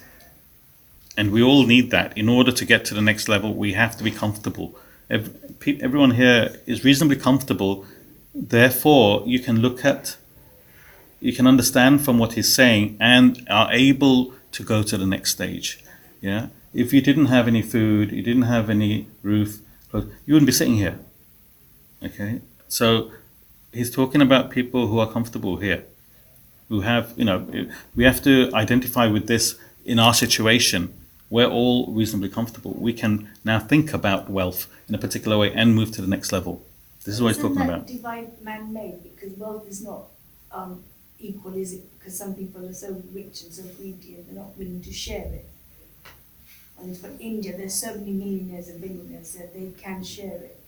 [1.18, 2.18] And we all need that.
[2.18, 4.76] In order to get to the next level, we have to be comfortable.
[5.10, 5.36] Ev-
[5.82, 7.86] Everyone here is reasonably comfortable.
[8.34, 10.18] Therefore, you can look at,
[11.20, 15.32] you can understand from what he's saying and are able to go to the next
[15.32, 15.84] stage.
[16.22, 16.48] Yeah.
[16.74, 19.60] If you didn't have any food, you didn't have any roof,
[19.94, 21.00] you wouldn't be sitting here.
[22.04, 22.42] Okay.
[22.68, 23.12] So
[23.74, 25.84] he's talking about people who are comfortable here,
[26.70, 30.94] who have, you know, we have to identify with this in our situation.
[31.30, 32.74] We're all reasonably comfortable.
[32.78, 36.32] We can now think about wealth in a particular way and move to the next
[36.32, 36.62] level.
[37.06, 37.88] This is what he's Isn't talking that about.
[37.88, 40.04] divide man-made because wealth is not
[40.52, 40.84] um,
[41.22, 41.84] equal, is it?
[41.98, 45.26] Because some people are so rich and so greedy and they're not willing to share
[45.34, 45.46] it.
[46.82, 50.60] And for India, there's so many millionaires and billionaires that they can share it.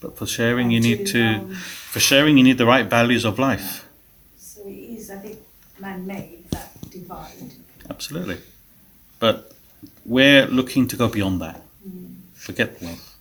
[0.00, 3.38] But for sharing, you need to, um, for sharing, you need the right values of
[3.38, 3.86] life.
[4.38, 5.38] so it is, I think,
[5.78, 7.52] man-made that divide.
[7.90, 8.38] Absolutely.
[9.18, 9.52] But
[10.04, 11.62] we're looking to go beyond that.
[12.34, 13.16] Forget wealth.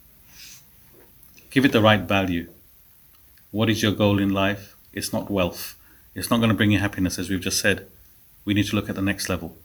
[1.52, 2.48] Give it the right value.
[3.52, 4.76] What is your goal in life?
[4.94, 5.76] It's not wealth.
[6.16, 7.88] It's not going to bring you happiness, as we've just said.
[8.46, 9.58] We need to look at the next level.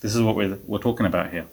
[0.00, 1.46] This is what we're, we're talking about here.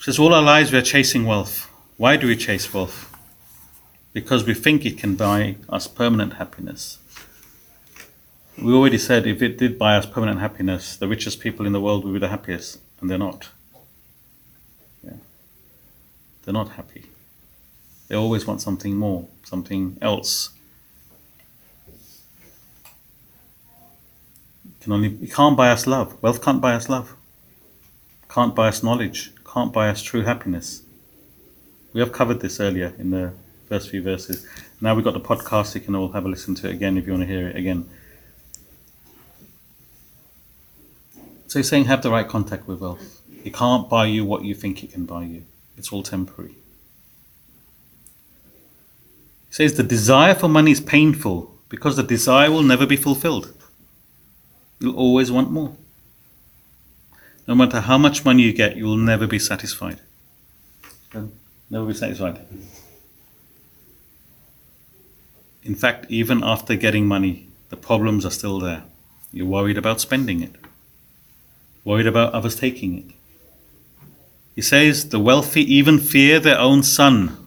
[0.00, 1.68] Says all our lives we are chasing wealth.
[1.96, 3.12] Why do we chase wealth?
[4.12, 6.98] Because we think it can buy us permanent happiness.
[8.56, 11.80] We already said if it did buy us permanent happiness, the richest people in the
[11.80, 13.48] world would be the happiest, and they're not.
[15.04, 15.14] Yeah.
[16.44, 17.06] They're not happy.
[18.08, 20.50] They always want something more, something else.
[24.64, 26.20] It can only it can't buy us love.
[26.22, 27.16] Wealth can't buy us love.
[28.28, 29.32] Can't buy us knowledge.
[29.52, 30.82] Can't buy us true happiness.
[31.92, 33.32] We have covered this earlier in the
[33.68, 34.46] first few verses.
[34.80, 35.74] Now we've got the podcast.
[35.74, 37.56] You can all have a listen to it again if you want to hear it
[37.56, 37.88] again.
[41.48, 43.22] So he's saying have the right contact with wealth.
[43.44, 45.44] It can't buy you what you think it can buy you.
[45.76, 46.56] It's all temporary.
[49.56, 53.54] Says the desire for money is painful because the desire will never be fulfilled.
[54.80, 55.74] You'll always want more.
[57.48, 60.00] No matter how much money you get, you will never be satisfied.
[61.70, 62.46] Never be satisfied.
[65.62, 68.84] In fact, even after getting money, the problems are still there.
[69.32, 70.54] You're worried about spending it,
[71.82, 73.06] worried about others taking it.
[74.54, 77.45] He says, The wealthy even fear their own son,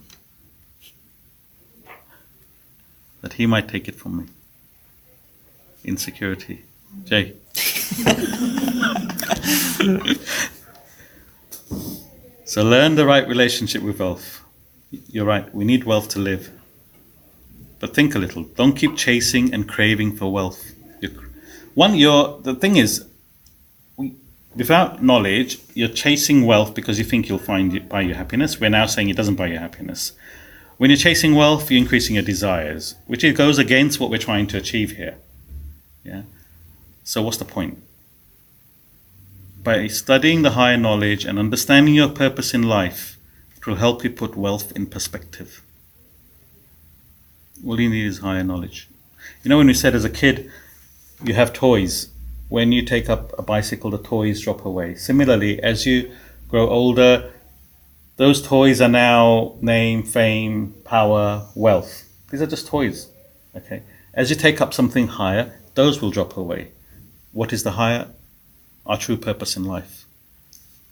[3.21, 4.25] that he might take it from me.
[5.83, 6.63] Insecurity.
[7.05, 7.33] Jay.
[12.45, 14.41] so learn the right relationship with wealth.
[14.91, 16.51] You're right, we need wealth to live.
[17.79, 18.43] But think a little.
[18.43, 20.73] Don't keep chasing and craving for wealth.
[20.99, 21.11] You're,
[21.75, 23.05] one, you're, the thing is,
[23.95, 24.15] we,
[24.55, 28.59] without knowledge, you're chasing wealth because you think you'll find it buy your happiness.
[28.59, 30.11] We're now saying it doesn't buy your happiness.
[30.79, 34.57] When you're chasing wealth, you're increasing your desires, which goes against what we're trying to
[34.57, 35.17] achieve here.
[36.05, 36.21] Yeah.
[37.03, 37.83] So what's the point?
[39.61, 43.17] By studying the higher knowledge and understanding your purpose in life,
[43.57, 45.61] it will help you put wealth in perspective.
[47.65, 48.87] All you need is higher knowledge.
[49.43, 50.49] You know, when we said as a kid,
[51.21, 52.07] you have toys.
[52.47, 54.95] When you take up a bicycle, the toys drop away.
[54.95, 56.15] Similarly, as you
[56.47, 57.33] grow older,
[58.19, 62.03] those toys are now name, fame, power, wealth.
[62.29, 63.07] These are just toys.
[63.55, 63.81] Okay.
[64.13, 66.71] As you take up something higher, those will drop away.
[67.31, 68.09] What is the higher?
[68.85, 70.03] Our true purpose in life.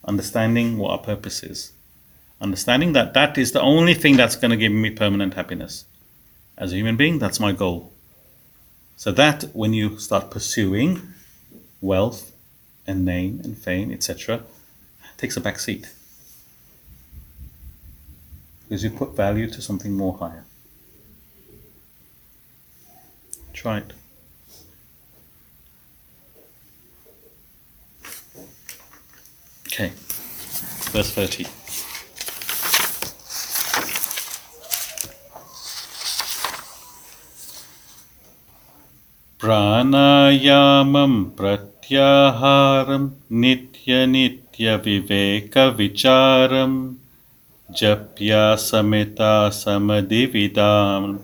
[0.06, 1.74] Understanding what our purpose is.
[2.40, 5.84] Understanding that that is the only thing that's going to give me permanent happiness.
[6.58, 7.92] As a human being, that's my goal.
[8.96, 11.02] So that when you start pursuing
[11.82, 12.32] wealth
[12.88, 14.44] and name and fame, etc.,
[15.18, 15.90] takes a back seat.
[18.69, 20.45] Because you put value to something more higher.
[23.53, 23.93] Try it.
[29.67, 29.93] Okay,
[30.93, 31.47] verse 30.
[39.43, 43.07] प्राणायामं प्रत्याहारं
[47.76, 51.16] जप्या Samita समदिविदां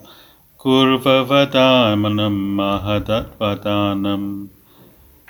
[0.64, 4.26] कूर्ववदामनं महदवदानं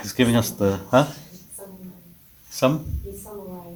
[0.00, 1.06] He's giving us the huh?
[2.50, 3.00] Some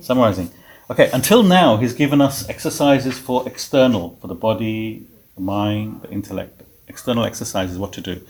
[0.01, 0.51] summarizing.
[0.91, 5.07] Okay, until now he's given us exercises for external, for the body,
[5.37, 6.63] the mind, the intellect.
[6.89, 8.21] External exercises, what to do.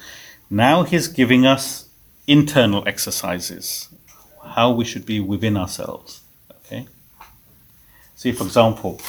[0.51, 1.89] Now he's giving us
[2.27, 3.89] internal exercises,
[4.45, 6.21] how we should be within ourselves.
[6.51, 6.87] Okay.
[8.15, 9.01] See, for example,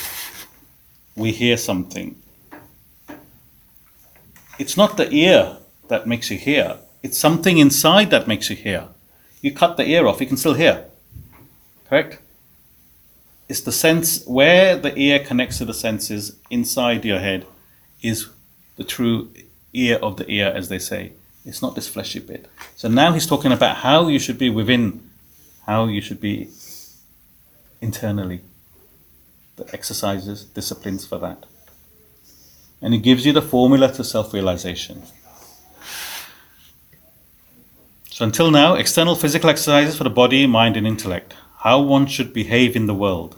[1.16, 2.16] we hear something.
[4.60, 5.58] It's not the ear
[5.90, 8.88] that makes you hear it's something inside that makes you hear.
[9.42, 10.86] You cut the ear off, you can still hear.
[11.88, 12.20] Correct?
[13.48, 17.46] It's the sense where the ear connects to the senses inside your head
[18.02, 18.28] is
[18.76, 19.32] the true
[19.74, 21.14] ear of the ear, as they say.
[21.46, 22.48] It's not this fleshy bit.
[22.76, 25.10] So now he's talking about how you should be within,
[25.66, 26.50] how you should be
[27.82, 28.42] internally.
[29.56, 31.46] The exercises, disciplines for that.
[32.82, 35.04] And he gives you the formula to self realization.
[38.12, 41.34] So until now, external physical exercises for the body, mind, and intellect.
[41.60, 43.38] How one should behave in the world.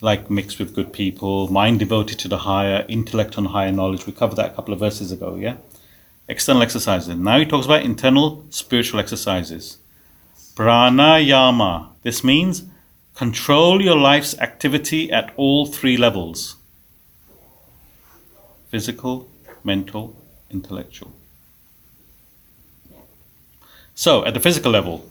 [0.00, 4.06] Like mixed with good people, mind devoted to the higher, intellect on higher knowledge.
[4.06, 5.56] We covered that a couple of verses ago, yeah?
[6.28, 7.16] External exercises.
[7.16, 9.78] Now he talks about internal spiritual exercises.
[10.54, 11.88] Pranayama.
[12.02, 12.64] This means
[13.14, 16.56] control your life's activity at all three levels
[18.70, 19.28] physical,
[19.64, 20.14] mental,
[20.50, 21.12] intellectual.
[23.94, 25.10] So, at the physical level,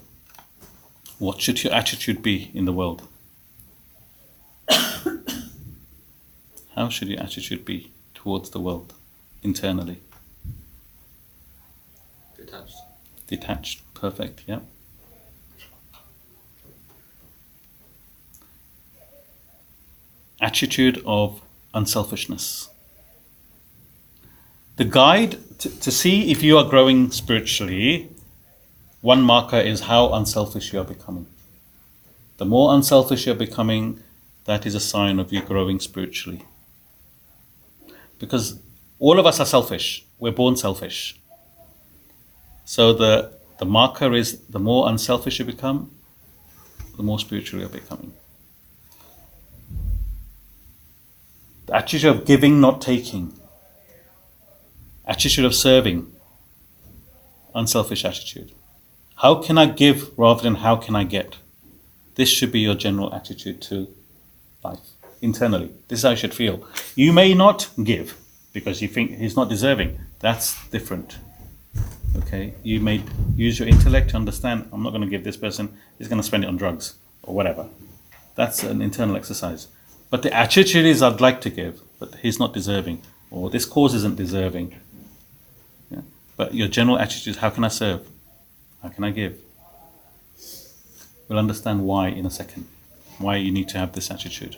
[1.18, 3.07] what should your attitude be in the world?
[6.76, 8.94] How should your attitude be towards the world
[9.44, 10.02] internally?
[12.36, 12.78] Detached.
[13.28, 13.82] Detached.
[13.94, 14.60] Perfect, yeah.
[20.40, 21.42] Attitude of
[21.74, 22.70] unselfishness.
[24.76, 28.10] The guide to, to see if you are growing spiritually
[29.02, 31.28] one marker is how unselfish you are becoming.
[32.38, 34.04] The more unselfish you're becoming,
[34.48, 36.46] that is a sign of you growing spiritually.
[38.18, 38.60] Because
[38.98, 40.06] all of us are selfish.
[40.20, 41.20] We're born selfish.
[42.64, 45.92] So the, the marker is the more unselfish you become,
[46.96, 48.14] the more spiritual you're becoming.
[51.66, 53.34] The attitude of giving, not taking.
[55.06, 56.10] Attitude of serving.
[57.54, 58.54] Unselfish attitude.
[59.16, 61.36] How can I give rather than how can I get?
[62.16, 63.90] This should be your general attitude to
[64.70, 64.86] life
[65.22, 65.70] internally.
[65.88, 66.56] This is how you should feel.
[66.96, 68.18] You may not give
[68.54, 70.00] because you think he's not deserving.
[70.20, 71.18] That's different.
[72.20, 72.54] Okay?
[72.64, 73.04] You may
[73.36, 76.28] use your intellect to understand I'm not going to give this person, he's going to
[76.28, 77.68] spend it on drugs or whatever.
[78.36, 79.68] That's an internal exercise.
[80.10, 83.94] But the attitude is I'd like to give, but he's not deserving, or this cause
[83.94, 84.76] isn't deserving.
[85.92, 86.02] Yeah?
[86.38, 88.08] But your general attitude is how can I serve?
[88.82, 89.34] How can I give?
[91.28, 92.68] We'll understand why in a second.
[93.20, 94.58] Why you need to have this attitude.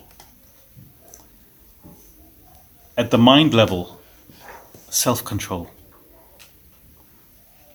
[2.96, 4.00] At the mind level,
[4.90, 5.70] self control.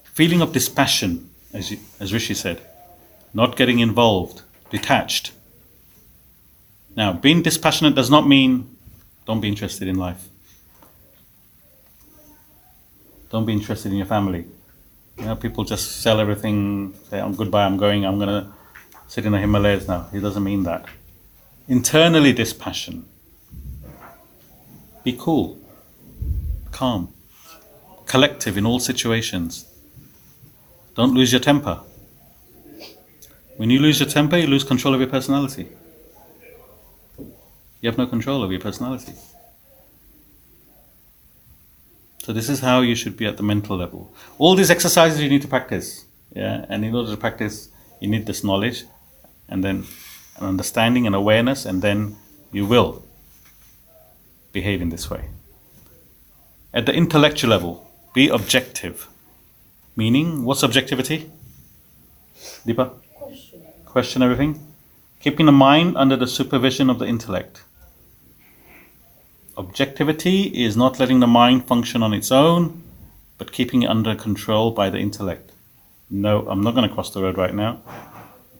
[0.04, 2.62] Feeling of dispassion, as, you, as Rishi said,
[3.34, 5.32] not getting involved, detached.
[6.96, 8.76] Now, being dispassionate does not mean
[9.26, 10.28] don't be interested in life.
[13.30, 14.46] Don't be interested in your family.
[15.18, 18.55] You know, people just sell everything, say, I'm goodbye, I'm going, I'm going to
[19.08, 20.08] sit in the Himalayas now.
[20.12, 20.86] He doesn't mean that.
[21.68, 23.06] Internally dispassion.
[25.04, 25.60] Be cool,
[26.72, 27.14] calm,
[28.06, 29.66] collective in all situations.
[30.96, 31.82] Don't lose your temper.
[33.58, 35.70] When you lose your temper, you lose control of your personality.
[37.82, 39.14] You have no control of your personality.
[42.24, 44.12] So this is how you should be at the mental level.
[44.40, 46.06] All these exercises you need to practice.
[46.36, 48.86] Yeah, and in order to practice, you need this knowledge,
[49.48, 49.86] and then
[50.38, 52.16] an understanding and awareness, and then
[52.52, 53.04] you will
[54.52, 55.30] behave in this way.
[56.74, 59.08] At the intellectual level, be objective.
[59.96, 61.32] Meaning, what's objectivity?
[62.66, 62.92] Deepa?
[63.14, 63.62] Question.
[63.86, 64.60] Question everything.
[65.20, 67.64] Keeping the mind under the supervision of the intellect.
[69.58, 72.84] Objectivity is not letting the mind function on its own,
[73.38, 75.52] but keeping it under control by the intellect.
[76.10, 77.82] No, I'm not going to cross the road right now.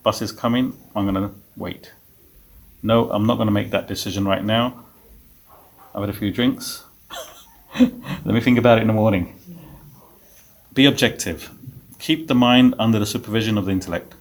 [0.06, 1.90] Bus is coming, I'm going to wait.
[2.80, 4.84] No, I'm not going to make that decision right now.
[5.92, 6.84] I've had a few drinks.
[7.80, 9.36] Let me think about it in the morning.
[10.72, 11.50] Be objective.
[11.98, 14.14] Keep the mind under the supervision of the intellect.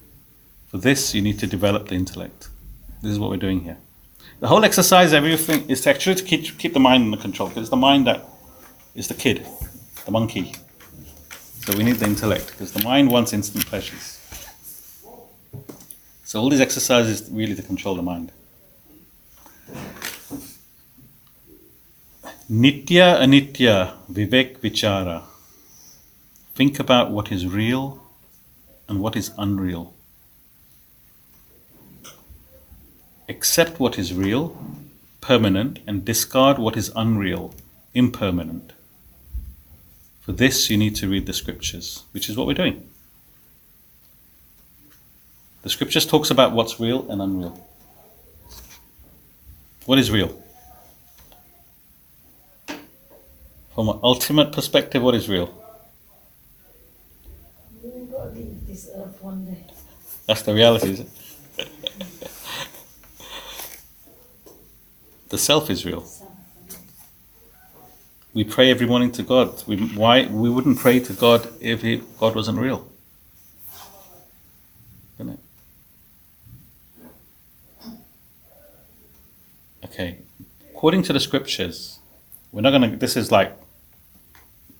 [0.70, 2.48] For this, you need to develop the intellect.
[3.04, 3.78] This is what we're doing here.
[4.40, 7.50] The whole exercise, everything, is to actually to keep, keep the mind under control.
[7.50, 8.26] Because it's the mind that
[8.96, 9.46] is the kid,
[10.06, 10.56] the monkey.
[11.64, 14.25] So we need the intellect because the mind wants instant pleasures.
[16.26, 18.32] So all these exercises really to control the mind.
[22.50, 25.22] Nitya anitya vivek vichara.
[26.56, 28.02] Think about what is real
[28.90, 29.94] and what is unreal.
[33.30, 34.58] Accept what is real,
[35.22, 37.54] permanent, and discard what is unreal,
[37.94, 38.74] impermanent.
[40.22, 42.90] For this, you need to read the scriptures, which is what we're doing.
[45.66, 47.68] The scriptures talks about what's real and unreal.
[49.88, 50.40] What is real?
[53.74, 55.48] From an ultimate perspective, what is real?
[60.28, 61.04] That's the reality,
[65.30, 66.08] the self is real.
[68.36, 69.64] We pray every morning to God.
[69.66, 72.88] We, why we wouldn't pray to God if he, God wasn't real?
[75.18, 75.40] Isn't it?
[79.96, 80.18] Okay.
[80.72, 82.00] According to the scriptures,
[82.52, 82.98] we're not going to.
[82.98, 83.58] This is like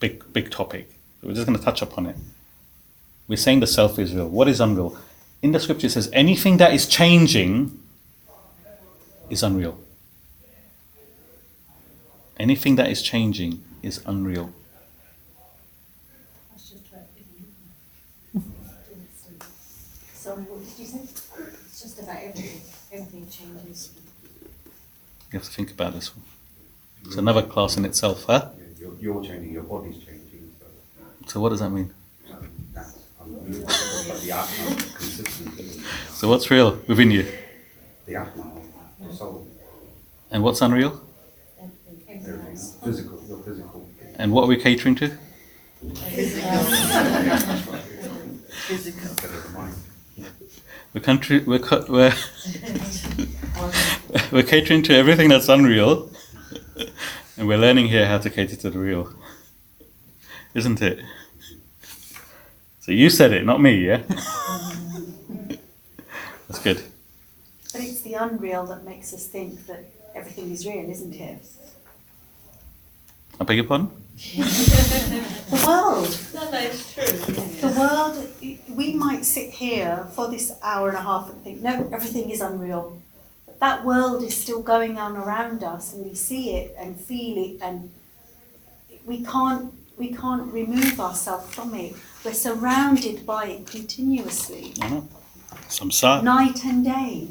[0.02, 0.92] big, big topic.
[1.24, 2.18] We're just going to touch upon it.
[3.30, 4.28] We're saying the self is real.
[4.28, 4.98] What is unreal?
[5.42, 7.80] In the scripture, it says anything that is changing
[9.30, 9.80] is unreal.
[12.38, 14.52] Anything that is changing is unreal.
[20.14, 21.00] Sorry, what did you say?
[21.04, 22.60] It's just about everything.
[22.92, 23.92] Everything changes.
[25.36, 26.24] You have to think about this one.
[27.04, 28.52] It's another class in itself, huh?
[28.80, 30.66] You're, you're changing, your body's changing, so
[31.28, 31.94] So what does that mean?
[32.32, 32.36] uh,
[32.74, 33.66] that's unreal.
[33.66, 35.82] But the Atma is consistent.
[36.14, 37.30] So what's real within you?
[38.06, 38.46] The Atma,
[39.02, 39.46] the soul,
[40.32, 41.02] And what's unreal?
[41.60, 41.98] Everything.
[42.08, 42.78] everything, Everything else.
[42.82, 43.90] physical, your physical.
[44.16, 45.10] And what are we catering to?
[45.96, 46.50] Physical.
[48.70, 49.10] physical.
[49.16, 49.76] the mind.
[50.94, 52.14] We're, country, we're, cu- we're,
[54.32, 56.10] we're catering to everything that's unreal,
[57.38, 59.14] and we're learning here how to cater to the real.
[60.54, 61.00] Isn't it?
[62.80, 64.04] So you said it, not me, yeah?
[66.48, 66.84] That's good.
[67.74, 71.44] But it's the unreal that makes us think that everything is real, isn't it?
[73.42, 73.90] I beg your pardon?
[74.16, 76.18] The world.
[76.34, 77.06] No, no, it's true.
[77.06, 78.30] The world,
[78.70, 82.40] we might sit here for this hour and a half and think, no, everything is
[82.40, 83.02] unreal.
[83.60, 87.62] That world is still going on around us and we see it and feel it
[87.62, 87.90] and
[89.06, 91.96] we can't, we can't remove ourselves from it.
[92.24, 95.08] We're surrounded by it continuously, know.
[95.70, 96.24] Samsara.
[96.24, 97.28] night and day.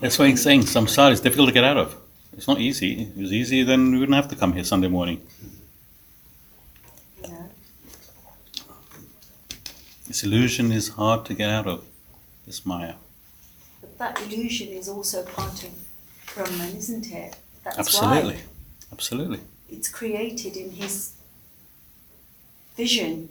[0.00, 1.96] That's why he's saying samsara is difficult to get out of.
[2.32, 3.02] It's not easy.
[3.02, 5.20] If it was easy, then we wouldn't have to come here Sunday morning.
[7.22, 7.50] Know?
[10.06, 11.84] This illusion is hard to get out of.
[12.46, 12.94] This Maya.
[14.00, 15.72] That illusion is also part of
[16.34, 17.36] Brahman, isn't it?
[17.62, 18.36] That's Absolutely.
[18.36, 18.40] why
[18.90, 19.40] Absolutely.
[19.68, 21.12] it's created in his
[22.78, 23.28] vision.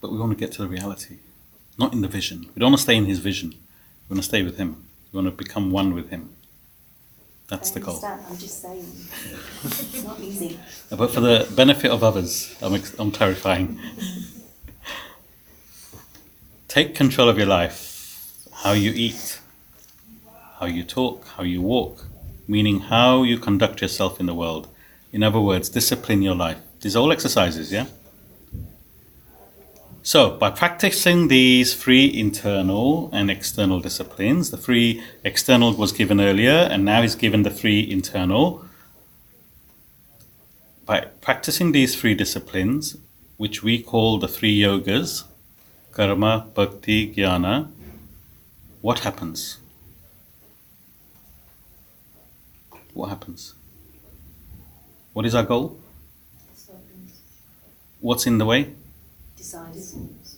[0.00, 1.18] But we want to get to the reality,
[1.78, 2.50] not in the vision.
[2.56, 3.50] We don't want to stay in his vision.
[3.50, 4.88] We want to stay with him.
[5.12, 6.30] We want to become one with him.
[7.46, 8.04] That's the goal.
[8.04, 8.84] I'm just saying.
[9.62, 10.58] it's not easy.
[10.90, 13.78] But for the benefit of others, I'm, ex- I'm clarifying.
[16.76, 19.40] Take control of your life, how you eat,
[20.60, 22.04] how you talk, how you walk,
[22.46, 24.68] meaning how you conduct yourself in the world.
[25.10, 26.58] In other words, discipline your life.
[26.82, 27.86] These are all exercises, yeah?
[30.02, 36.68] So, by practicing these three internal and external disciplines, the three external was given earlier,
[36.70, 38.66] and now is given the three internal
[40.84, 42.98] by practicing these three disciplines,
[43.38, 45.24] which we call the three yogas
[45.96, 47.54] karma, bhakti, jnana
[48.82, 49.58] what happens?
[52.92, 53.54] What happens?
[55.12, 55.80] What is our goal?
[58.00, 58.74] What's in the way?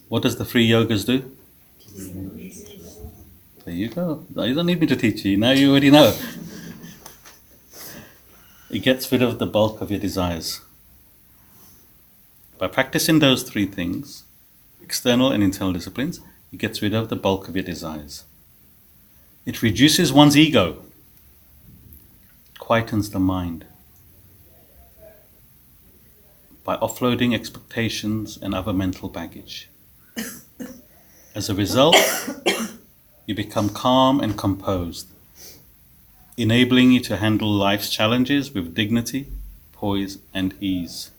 [0.09, 1.31] What does the three yogas do?
[3.65, 4.25] There you go.
[4.37, 5.37] You don't need me to teach you.
[5.37, 6.17] Now you already know.
[8.71, 10.61] It gets rid of the bulk of your desires.
[12.59, 14.25] By practicing those three things,
[14.89, 16.19] external and internal disciplines,
[16.51, 18.25] it gets rid of the bulk of your desires.
[19.45, 20.83] It reduces one's ego,
[22.59, 23.67] quietens the mind.
[26.65, 29.69] By offloading expectations and other mental baggage.
[31.35, 31.97] As a result,
[33.27, 35.09] you become calm and composed,
[36.39, 39.27] enabling you to handle life's challenges with dignity,
[39.71, 41.11] poise, and ease.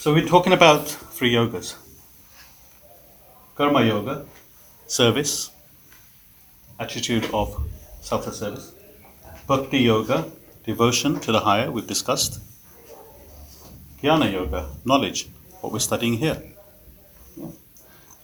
[0.00, 1.74] So, we're talking about three yogas
[3.54, 4.24] Karma Yoga,
[4.86, 5.50] service,
[6.78, 7.68] attitude of
[8.00, 8.72] self service,
[9.46, 10.24] Bhakti Yoga,
[10.64, 12.40] devotion to the higher, we've discussed.
[14.02, 15.28] Jnana Yoga, knowledge,
[15.60, 16.42] what we're studying here.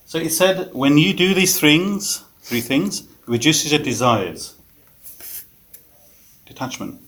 [0.07, 4.55] So it said when you do these things, three things, it reduces your desires.
[6.47, 7.03] Detachment.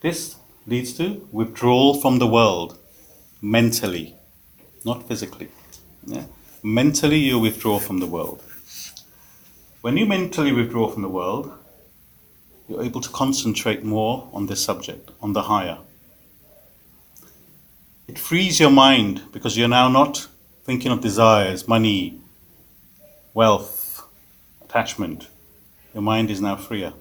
[0.00, 0.36] This
[0.66, 2.78] leads to withdrawal from the world,
[3.42, 4.14] mentally,
[4.84, 5.48] not physically.
[6.06, 6.24] Yeah?
[6.62, 8.42] Mentally, you withdraw from the world.
[9.80, 11.52] When you mentally withdraw from the world,
[12.68, 15.78] you're able to concentrate more on this subject, on the higher.
[18.06, 20.28] It frees your mind because you're now not
[20.64, 22.20] thinking of desires, money,
[23.34, 24.06] wealth,
[24.64, 25.26] attachment.
[25.92, 26.92] Your mind is now freer.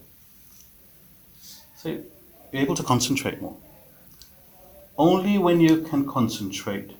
[1.77, 1.89] So
[2.51, 3.57] you're able to concentrate more.
[5.01, 6.91] Only when you can concentrate,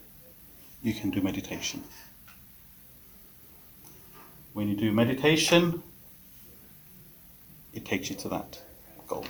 [0.82, 1.84] you can do meditation.
[4.54, 5.84] When you do meditation,
[7.76, 8.60] it takes you to that
[9.08, 9.28] goal.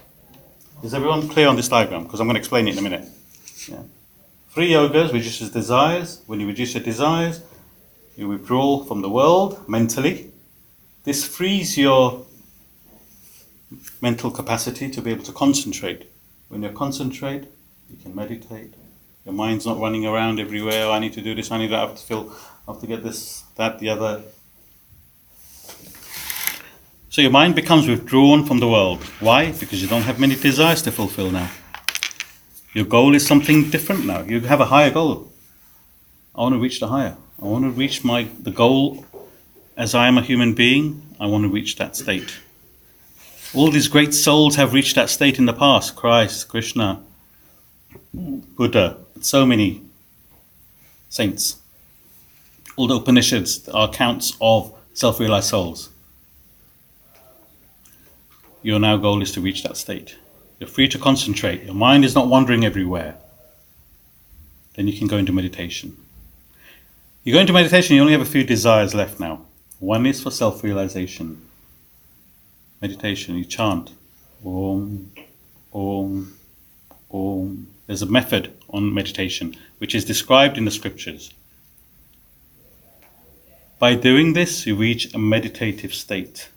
[0.84, 2.04] Is everyone clear on this diagram?
[2.04, 3.10] Because I'm going to explain it in a minute.
[3.68, 3.84] Yeah.
[4.52, 6.22] Three yogas reduces desires.
[6.28, 7.42] When you reduce your desires,
[8.16, 10.32] you withdraw from the world mentally.
[11.04, 12.26] This frees your
[14.02, 16.10] mental capacity to be able to concentrate.
[16.48, 17.50] When you concentrate,
[17.92, 18.74] you can meditate.
[19.26, 20.90] Your mind's not running around everywhere.
[20.90, 21.52] I need to do this.
[21.52, 21.84] I need that.
[21.84, 22.36] I have to feel.
[22.68, 24.24] I have to get this, that, the other.
[27.10, 29.04] So your mind becomes withdrawn from the world.
[29.20, 29.52] Why?
[29.52, 31.52] Because you don't have many desires to fulfill now.
[32.74, 34.22] Your goal is something different now.
[34.22, 35.30] You have a higher goal.
[36.34, 37.18] I want to reach the higher.
[37.42, 39.06] I want to reach my the goal
[39.76, 41.16] as I am a human being.
[41.20, 42.40] I want to reach that state.
[43.54, 45.98] All these great souls have reached that state in the past.
[45.98, 47.04] Christ, Krishna,
[48.16, 48.44] Mm.
[48.56, 49.82] Buddha, so many
[51.10, 51.58] saints.
[52.76, 55.90] All the Upanishads are accounts of self realized souls.
[58.64, 60.16] Your now goal is to reach that state.
[60.60, 61.64] You're free to concentrate.
[61.64, 63.16] Your mind is not wandering everywhere.
[64.76, 65.98] Then you can go into meditation.
[67.24, 69.42] You go into meditation, you only have a few desires left now.
[69.80, 71.42] One is for self realization.
[72.82, 73.92] Meditation, you chant
[74.46, 75.12] Om,
[75.74, 76.34] Om,
[77.12, 77.68] Om.
[77.88, 81.34] There's a method on meditation which is described in the scriptures.
[83.80, 86.50] By doing this, you reach a meditative state.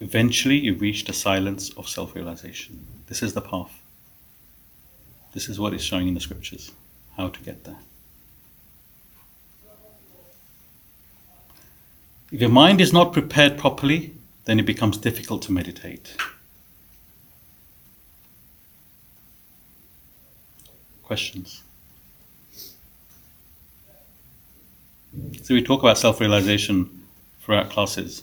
[0.00, 2.86] Eventually, you reach the silence of self realization.
[3.06, 3.82] This is the path.
[5.32, 6.70] This is what is showing in the scriptures
[7.16, 7.78] how to get there.
[12.30, 16.16] If your mind is not prepared properly, then it becomes difficult to meditate.
[21.02, 21.62] Questions?
[25.42, 27.02] So, we talk about self realization
[27.40, 28.22] throughout classes.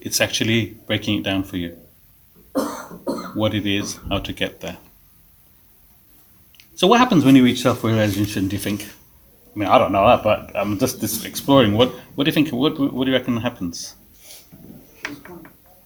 [0.00, 1.76] It's actually breaking it down for you
[3.34, 4.78] what it is, how to get there.
[6.74, 8.82] So, what happens when you reach self realization, do you think?
[9.54, 11.74] I mean, I don't know that, but I'm just, just exploring.
[11.74, 12.50] What, what do you think?
[12.50, 13.94] What, what do you reckon happens?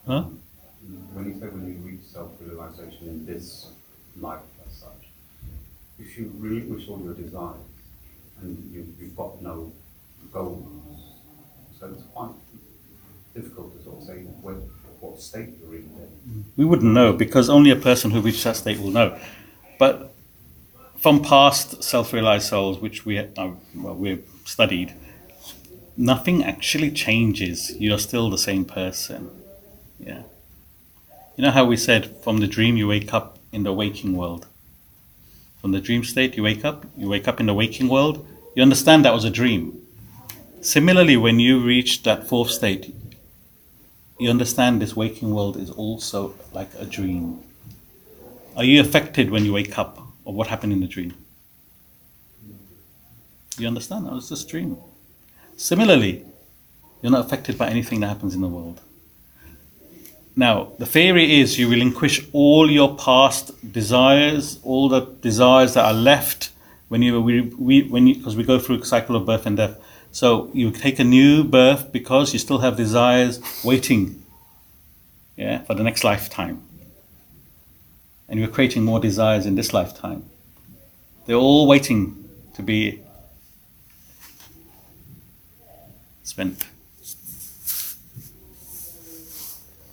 [0.06, 0.24] Huh?
[1.14, 3.68] When you say when you reach self-realization in this
[4.18, 4.40] life
[5.98, 7.60] if you relinquish all your desires
[8.40, 9.72] and you, you've got no
[10.32, 10.66] goals,
[11.78, 12.30] so it's quite
[13.34, 14.54] difficult to sort of say where,
[15.00, 16.44] what state you're in.
[16.56, 19.18] We wouldn't know because only a person who reached that state will know.
[19.78, 20.12] But
[20.98, 23.26] from past self-realized souls, which we uh,
[23.74, 24.94] well, we've studied,
[25.96, 27.74] nothing actually changes.
[27.78, 29.30] You're still the same person.
[29.98, 30.22] Yeah.
[31.36, 34.46] You know how we said from the dream you wake up in the waking world.
[35.62, 38.26] From the dream state you wake up, you wake up in the waking world.
[38.56, 39.80] You understand that was a dream.
[40.60, 42.92] Similarly, when you reach that fourth state,
[44.18, 47.42] you understand this waking world is also like a dream.
[48.56, 51.14] Are you affected when you wake up of what happened in the dream?
[53.56, 54.06] You understand?
[54.06, 54.78] That was just a dream.
[55.56, 56.24] Similarly,
[57.02, 58.80] you're not affected by anything that happens in the world.
[60.34, 65.92] Now, the theory is you relinquish all your past desires, all the desires that are
[65.92, 66.50] left
[66.88, 69.78] when you we, we when because we go through a cycle of birth and death.
[70.10, 74.24] So you take a new birth because you still have desires waiting,
[75.36, 76.62] yeah, for the next lifetime.
[78.28, 80.24] And you're creating more desires in this lifetime.
[81.26, 83.00] They're all waiting to be
[86.22, 86.64] spent.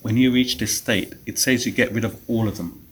[0.01, 2.85] When you reach this state, it says you get rid of all of them.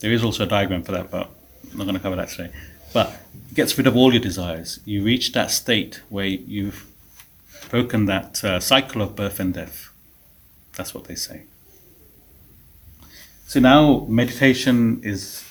[0.00, 1.30] There is also a diagram for that, but
[1.70, 2.50] I'm not going to cover that today.
[2.92, 3.20] But
[3.50, 4.80] it gets rid of all your desires.
[4.84, 6.86] You reach that state where you've
[7.68, 9.90] broken that uh, cycle of birth and death.
[10.76, 11.42] That's what they say.
[13.46, 15.44] So now meditation is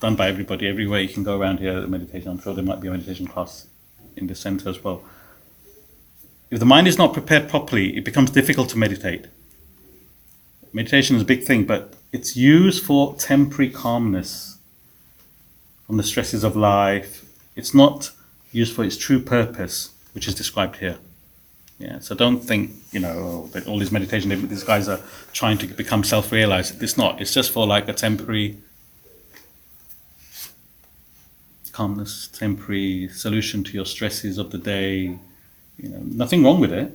[0.00, 1.00] done by everybody everywhere.
[1.00, 2.30] You can go around here at meditation.
[2.30, 3.66] I'm sure there might be a meditation class
[4.16, 5.02] in the center as well.
[6.54, 9.26] If the mind is not prepared properly, it becomes difficult to meditate.
[10.72, 14.56] Meditation is a big thing, but it's used for temporary calmness
[15.84, 17.24] from the stresses of life.
[17.56, 18.12] It's not
[18.52, 20.98] used for its true purpose, which is described here.
[21.80, 25.00] Yeah, so don't think, you know, that all these meditation, these guys are
[25.32, 26.80] trying to become self-realized.
[26.80, 27.20] It's not.
[27.20, 28.58] It's just for like a temporary
[31.72, 35.18] calmness, temporary solution to your stresses of the day.
[35.76, 36.92] You know, nothing wrong with it.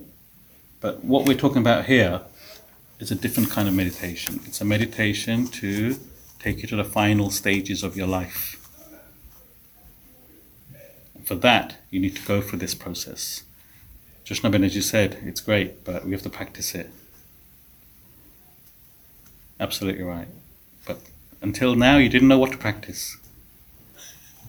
[0.80, 2.22] But what we're talking about here
[2.98, 4.40] is a different kind of meditation.
[4.46, 5.96] It's a meditation to
[6.38, 8.56] take you to the final stages of your life.
[11.14, 13.44] And for that, you need to go through this process.
[14.24, 16.90] Joshna you said, it's great, but we have to practice it.
[19.58, 20.28] Absolutely right.
[20.86, 21.00] But
[21.42, 23.18] until now, you didn't know what to practice.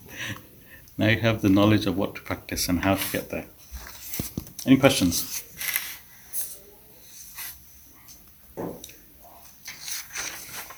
[0.97, 3.47] now you have the knowledge of what to practice and how to get there.
[4.65, 5.43] Any questions?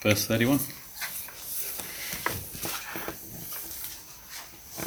[0.04, 0.60] Verse 31.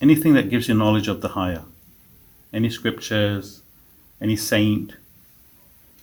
[0.00, 1.62] Anything that gives you knowledge of the higher.
[2.52, 3.62] Any scriptures,
[4.20, 4.94] any saint.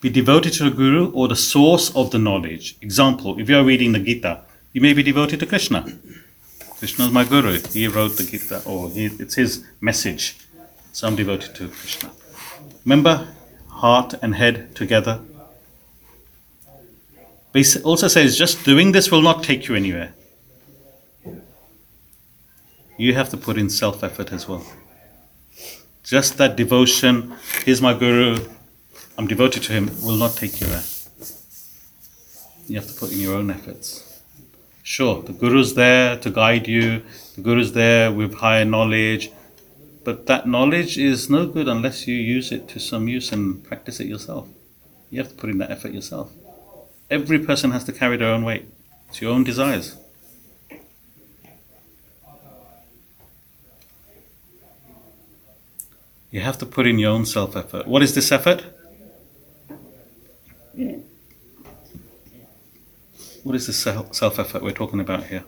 [0.02, 2.78] Be devoted to the Guru or the source of the knowledge.
[2.82, 4.42] Example, if you are reading the Gita,
[4.74, 5.86] you may be devoted to Krishna.
[6.78, 7.60] Krishna is my Guru.
[7.74, 10.38] He wrote the Gita, or he, it's his message.
[10.92, 12.12] So I'm devoted to Krishna.
[12.86, 13.28] Remember,
[13.70, 15.20] heart and head together.
[17.52, 20.14] But he also says just doing this will not take you anywhere.
[22.98, 24.66] You have to put in self effort as well.
[26.04, 28.44] Just that devotion, here's my guru,
[29.18, 30.84] I'm devoted to him, will not take you there.
[32.68, 34.04] You have to put in your own efforts.
[34.82, 37.04] Sure, the guru's there to guide you,
[37.36, 39.32] the guru's there with higher knowledge,
[40.04, 44.00] but that knowledge is no good unless you use it to some use and practice
[44.00, 44.48] it yourself.
[45.12, 46.32] You have to put in that effort yourself.
[47.12, 48.66] Every person has to carry their own weight.
[49.10, 49.98] It's your own desires.
[56.30, 57.88] You have to put in your own self effort.
[57.88, 58.66] What is this effort?
[63.44, 65.46] What is this self effort we're talking about here?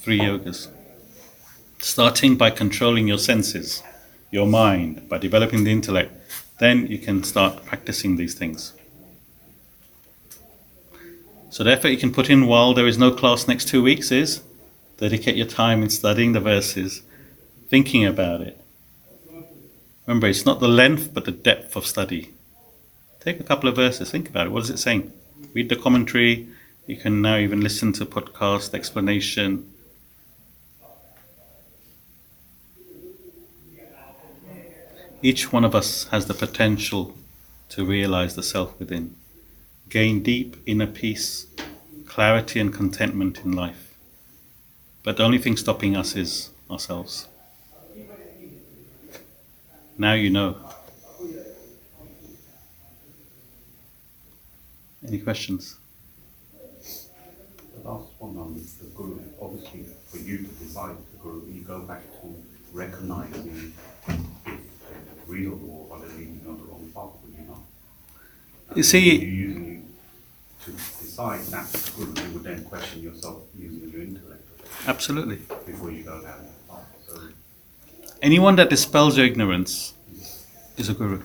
[0.00, 0.68] Three yogas.
[1.80, 3.82] Starting by controlling your senses,
[4.30, 6.12] your mind, by developing the intellect,
[6.58, 8.72] then you can start practicing these things.
[11.50, 14.10] So, the effort you can put in while there is no class next two weeks
[14.10, 14.42] is
[14.96, 17.02] dedicate your time in studying the verses,
[17.68, 18.60] thinking about it,
[20.08, 22.30] Remember, it's not the length, but the depth of study.
[23.20, 24.50] Take a couple of verses, think about it.
[24.50, 25.12] What is it saying?
[25.52, 26.48] Read the commentary.
[26.86, 29.70] You can now even listen to podcast explanation.
[35.20, 37.14] Each one of us has the potential
[37.68, 39.14] to realize the self within,
[39.90, 41.48] gain deep inner peace,
[42.06, 43.92] clarity, and contentment in life.
[45.02, 47.28] But the only thing stopping us is ourselves.
[50.00, 50.56] Now you know.
[55.06, 55.76] Any questions?
[57.74, 61.80] The last one on the guru, obviously for you to decide the guru, you go
[61.80, 62.34] back to
[62.72, 63.72] recognizing
[64.06, 64.58] if
[65.26, 68.76] real or are they leading on the wrong path, would you not?
[68.76, 69.82] You see, you
[70.64, 74.46] to decide that guru, you would then question yourself using your intellect.
[74.86, 75.36] Absolutely.
[75.66, 76.54] Before you go down that path.
[76.54, 76.57] So
[78.20, 79.94] Anyone that dispels your ignorance
[80.76, 81.22] is a guru.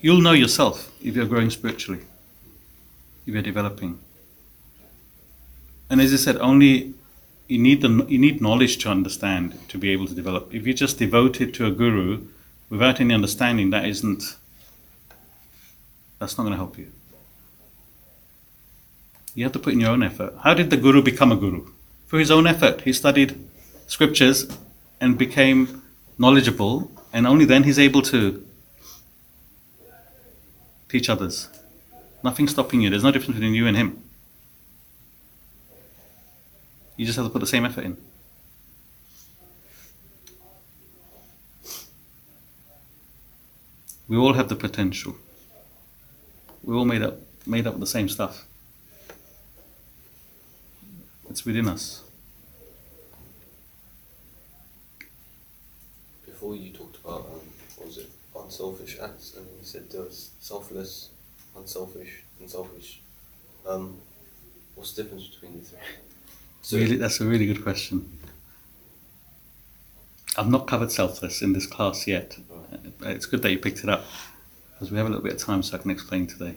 [0.00, 2.00] You'll know yourself if you're growing spiritually,
[3.26, 3.98] if you're developing.
[5.90, 6.94] And as I said, only
[7.48, 10.54] you need the, you need knowledge to understand to be able to develop.
[10.54, 12.26] If you're just devoted to a guru
[12.70, 14.36] without any understanding, that isn't
[16.18, 16.92] that's not going to help you.
[19.34, 20.34] You have to put in your own effort.
[20.42, 21.66] How did the guru become a guru?
[22.10, 22.80] Through his own effort.
[22.80, 23.38] He studied
[23.86, 24.48] scriptures
[25.00, 25.80] and became
[26.18, 28.44] knowledgeable, and only then he's able to
[30.88, 31.48] teach others.
[32.24, 32.90] Nothing stopping you.
[32.90, 34.02] There's no difference between you and him.
[36.96, 37.96] You just have to put the same effort in.
[44.08, 45.14] We all have the potential.
[46.64, 48.46] We're all made up made up of the same stuff.
[51.30, 52.02] It's within us.
[56.40, 57.40] before you talked about um,
[57.76, 61.10] what was it unselfish acts, and you said there was selfless,
[61.54, 63.02] unselfish, and selfish.
[63.68, 63.98] Um,
[64.74, 65.78] what's the difference between the three?
[66.62, 68.18] So really, that's a really good question.
[70.38, 72.38] I've not covered selfless in this class yet.
[73.02, 74.04] It's good that you picked it up
[74.72, 76.56] because we have a little bit of time, so I can explain today.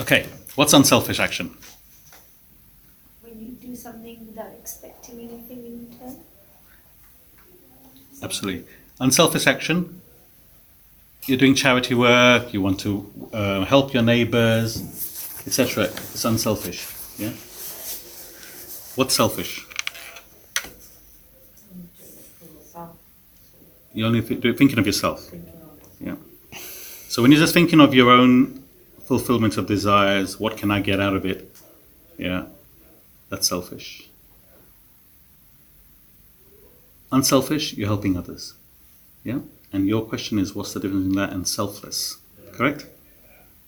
[0.00, 1.56] Okay, what's unselfish action?
[3.20, 6.16] When you do do something without expecting anything in return?
[8.22, 8.64] Absolutely.
[9.00, 10.00] Unselfish action.
[11.26, 12.52] You're doing charity work.
[12.52, 14.80] You want to uh, help your neighbours,
[15.46, 15.84] etc.
[15.84, 16.86] It's unselfish.
[17.18, 17.32] Yeah.
[18.96, 19.64] What's selfish?
[23.94, 25.30] You're only th- thinking of yourself.
[26.00, 26.16] Yeah.
[27.08, 28.62] So when you're just thinking of your own
[29.06, 31.50] fulfillment of desires, what can I get out of it?
[32.16, 32.44] Yeah,
[33.28, 34.08] that's selfish.
[37.10, 38.54] Unselfish, you're helping others.
[39.24, 39.40] Yeah?
[39.72, 42.18] And your question is what's the difference in that and selfless?
[42.52, 42.86] Correct?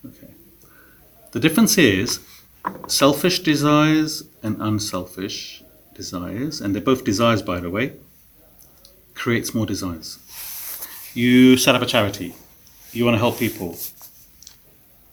[0.05, 0.35] Okay.
[1.33, 2.21] The difference is
[2.87, 5.63] selfish desires and unselfish
[5.95, 7.93] desires, and they're both desires by the way,
[9.15, 10.19] creates more desires.
[11.15, 12.35] You set up a charity,
[12.93, 13.77] you want to help people.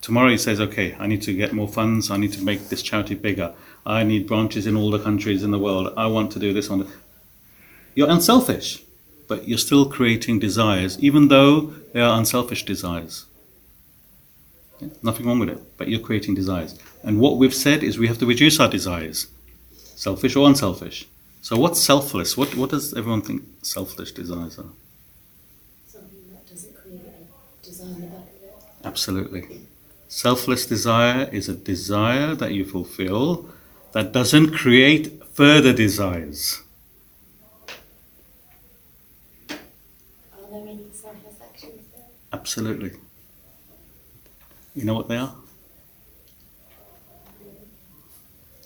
[0.02, 2.82] Tomorrow he says, okay, I need to get more funds, I need to make this
[2.82, 3.54] charity bigger,
[3.88, 6.69] I need branches in all the countries in the world, I want to do this
[6.69, 6.88] on
[7.95, 8.83] you're unselfish,
[9.27, 13.25] but you're still creating desires, even though they are unselfish desires.
[14.79, 16.77] Yeah, Nothing wrong with it, but you're creating desires.
[17.01, 19.25] And what we've said is we have to reduce our desires,
[19.95, 21.07] selfish or unselfish.
[21.41, 22.38] So what's selfless?
[22.38, 24.73] What what does everyone think selfish desires are?
[25.88, 28.85] Something that doesn't create a desire in the back of it.
[28.85, 29.61] Absolutely.
[30.07, 33.49] Selfless desire is a desire that you fulfill
[33.93, 36.61] that doesn't create further desires.
[39.49, 39.55] Are
[40.51, 41.71] there any selfless there?
[42.33, 42.91] Absolutely.
[44.75, 45.35] You know what they are?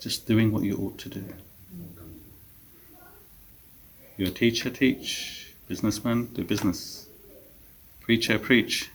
[0.00, 1.24] Just doing what you ought to do.
[4.16, 5.54] You're a teacher, teach.
[5.68, 7.06] Businessman, do business.
[8.00, 8.90] Preacher, preach.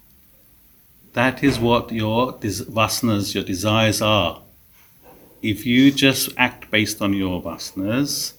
[1.13, 4.43] That is what your des- vasanas, your desires are.
[5.42, 8.34] If you just act based on your vasanas,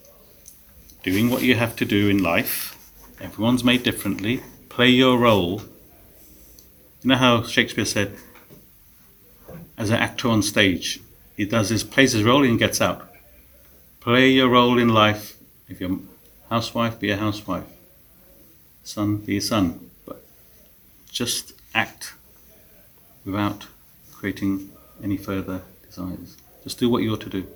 [1.05, 2.77] doing what you have to do in life,
[3.21, 5.63] everyone's made differently, play your role.
[7.03, 8.17] You know how Shakespeare said,
[9.77, 11.01] as an actor on stage,
[11.37, 13.09] he does his plays his role and gets out.
[14.01, 15.37] Play your role in life.
[15.69, 16.01] If you're
[16.51, 17.67] housewife, be a housewife.
[18.83, 19.91] Son, be a son.
[20.05, 20.25] But
[21.13, 22.15] just act
[23.25, 23.67] without
[24.13, 24.71] creating
[25.01, 26.37] any further desires.
[26.69, 27.47] Just do what you ought to do.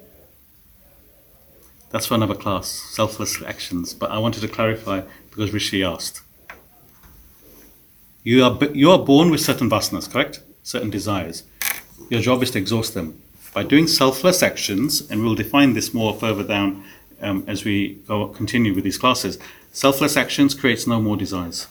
[1.91, 3.93] That's for another class, selfless actions.
[3.93, 6.23] But I wanted to clarify because Rishi asked.
[8.25, 10.41] You are, you are born with certain vasanas, correct?
[10.63, 11.43] Certain desires.
[12.09, 13.21] Your job is to exhaust them.
[13.53, 16.83] By doing selfless actions, and we'll define this more further down
[17.21, 19.39] um, as we go continue with these classes,
[19.73, 21.67] selfless actions creates no more desires.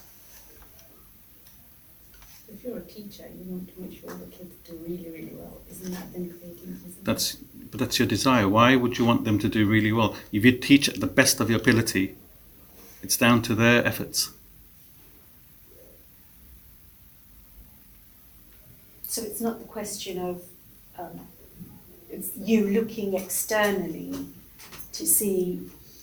[2.48, 5.60] If you're a teacher, you want to make sure the kids do really, really well.
[5.68, 6.52] Isn't that then creating?
[6.86, 7.36] Isn't That's
[7.70, 8.48] but that's your desire.
[8.48, 10.14] Why would you want them to do really well?
[10.30, 12.14] If you teach at the best of your ability,
[13.02, 14.30] it's down to their efforts.
[19.04, 20.42] So it's not the question of
[20.98, 21.20] um,
[22.10, 24.14] it's you looking externally
[24.92, 25.60] to see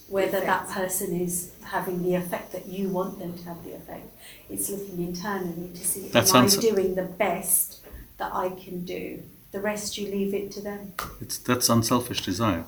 [0.09, 4.07] whether that person is having the effect that you want them to have the effect.
[4.49, 7.79] It's looking internally to see That am I sounds- doing the best
[8.17, 9.21] that I can do.
[9.51, 10.93] The rest you leave it to them.
[11.19, 12.65] It's that's unselfish desire.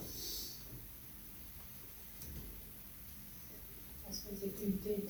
[4.07, 5.09] I suppose if you did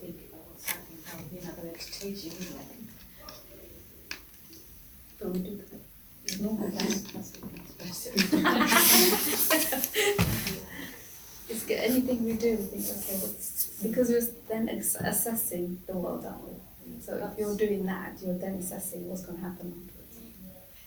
[0.00, 2.66] think about something, that would be another way to teach you, wouldn't it?
[5.20, 6.40] Don't we do that?
[6.40, 9.96] No, that's, that's the next.
[11.48, 16.24] It's good, anything we do, we think, okay, what's, because we're then assessing the world,
[16.24, 16.54] aren't we?
[17.00, 19.88] So if you're doing that, you're then assessing what's going to happen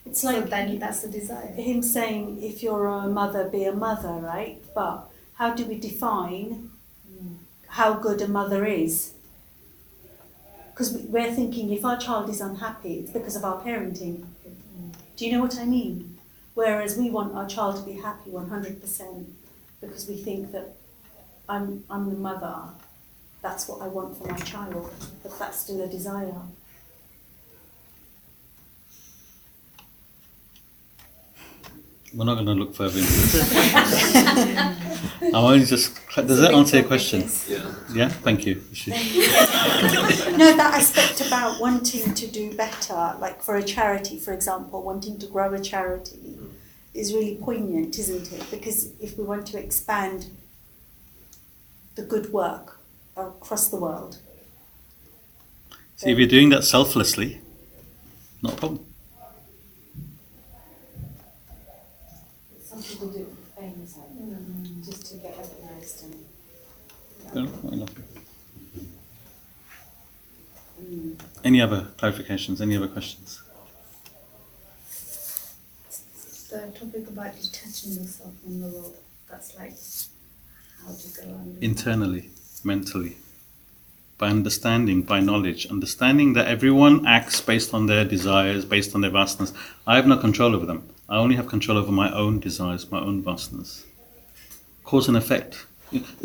[0.06, 1.48] It's So like then that's the desire.
[1.48, 4.62] him saying, if you're a mother, be a mother, right?
[4.74, 6.70] But how do we define
[7.70, 9.14] how good a mother is?
[10.72, 14.26] Because we're thinking if our child is unhappy, it's because of our parenting.
[15.16, 16.18] Do you know what I mean?
[16.54, 19.26] Whereas we want our child to be happy 100%
[19.82, 20.76] because we think that
[21.48, 22.56] I'm, I'm the mother,
[23.42, 24.90] that's what I want for my child,
[25.24, 26.34] but that's still a desire.
[32.16, 33.52] We're not going to look further into this.
[35.22, 36.00] I'm only just.
[36.16, 37.30] Does that answer your question?
[37.50, 37.74] Yeah.
[37.94, 38.10] Yeah.
[38.10, 38.64] Thank you.
[40.38, 45.18] No, that aspect about wanting to do better, like for a charity, for example, wanting
[45.20, 46.38] to grow a charity,
[46.94, 48.46] is really poignant, isn't it?
[48.52, 50.28] Because if we want to expand
[51.96, 52.80] the good work
[53.16, 54.18] across the world,
[55.98, 57.40] See, if you're doing that selflessly,
[58.42, 58.85] not a problem.
[62.76, 63.26] Some people do
[63.58, 66.26] things like, mm, just to get recognised and.
[70.82, 71.16] Mm.
[71.46, 72.60] Any other clarifications?
[72.60, 73.42] Any other questions?
[76.50, 78.98] The topic about detaching yourself from the world.
[79.30, 79.78] That's like
[80.84, 81.58] how to go on.
[81.62, 82.30] Internally,
[82.66, 83.16] mentally.
[84.18, 89.12] By understanding, by knowledge, understanding that everyone acts based on their desires, based on their
[89.12, 89.54] vasanas.
[89.88, 90.90] I have no control over them.
[91.08, 93.84] I only have control over my own desires, my own vasanas.
[94.84, 95.66] Cause and effect.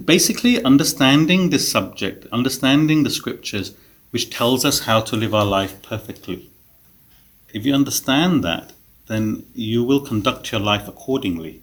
[0.03, 3.75] Basically, understanding this subject, understanding the scriptures,
[4.11, 6.51] which tells us how to live our life perfectly.
[7.53, 8.73] If you understand that,
[9.07, 11.63] then you will conduct your life accordingly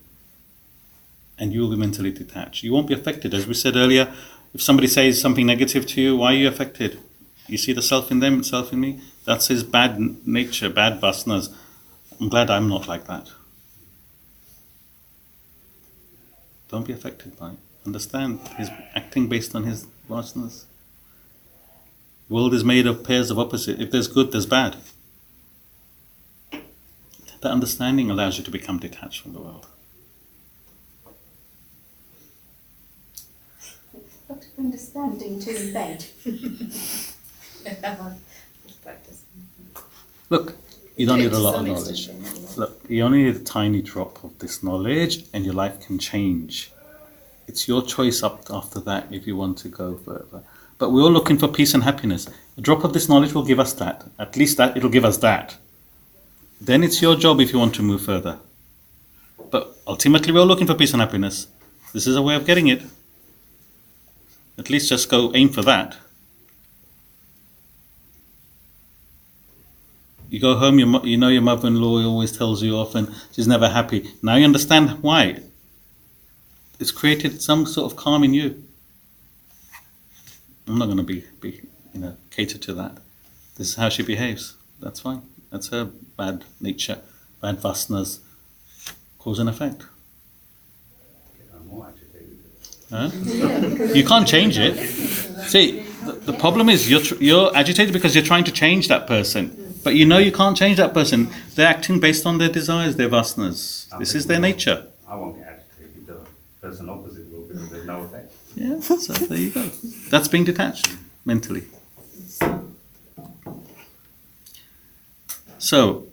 [1.39, 2.63] and you will be mentally detached.
[2.63, 3.33] You won't be affected.
[3.33, 4.13] As we said earlier,
[4.53, 6.99] if somebody says something negative to you, why are you affected?
[7.47, 9.01] You see the self in them, self in me?
[9.25, 11.53] That's his bad nature, bad vasanas.
[12.19, 13.29] I'm glad I'm not like that.
[16.69, 17.57] Don't be affected by it.
[17.85, 20.65] Understand, he's acting based on his vasanas.
[22.27, 23.81] world is made of pairs of opposites.
[23.81, 24.75] If there's good, there's bad.
[27.41, 29.67] That understanding allows you to become detached from the world.
[33.93, 36.07] A lot of understanding to embed.
[40.29, 40.55] Look,
[40.97, 42.09] you don't need a lot of knowledge.
[42.57, 46.71] Look, you only need a tiny drop of this knowledge, and your life can change.
[47.47, 50.43] It's your choice up after that if you want to go further.
[50.79, 52.27] But we're all looking for peace and happiness.
[52.57, 54.05] A drop of this knowledge will give us that.
[54.19, 55.55] At least that it'll give us that.
[56.59, 58.39] Then it's your job if you want to move further.
[59.51, 61.47] But ultimately, we're all looking for peace and happiness.
[61.93, 62.81] This is a way of getting it.
[64.57, 65.95] At least just go aim for that.
[70.29, 73.69] You go home, your, you know your mother-in-law always tells you off, and she's never
[73.69, 74.11] happy.
[74.21, 75.41] Now you understand why.
[76.79, 78.63] It's created some sort of calm in you.
[80.67, 81.61] I'm not going to be, be,
[81.93, 82.97] you know, cater to that.
[83.55, 84.55] This is how she behaves.
[84.79, 85.21] That's fine.
[85.49, 85.85] That's her
[86.17, 86.99] bad nature,
[87.41, 88.19] bad vasanas,
[89.17, 89.85] cause and effect.
[92.89, 93.09] Huh?
[93.93, 94.77] You can't change it.
[95.47, 99.07] See, the, the problem is you're, tr- you're agitated because you're trying to change that
[99.07, 99.66] person.
[99.83, 101.29] But you know you can't change that person.
[101.55, 103.87] They're acting based on their desires, their vasanas.
[103.99, 104.87] This is their nature.
[105.07, 106.19] I won't get agitated, the
[106.61, 108.33] person opposite will, because there's no effect.
[108.55, 109.69] Yeah, so there you go.
[110.09, 111.63] That's being detached mentally.
[115.59, 116.07] So,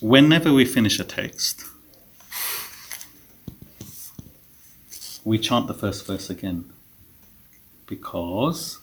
[0.00, 1.64] whenever we finish a text,
[5.24, 6.64] we chant the first verse again
[7.86, 8.78] because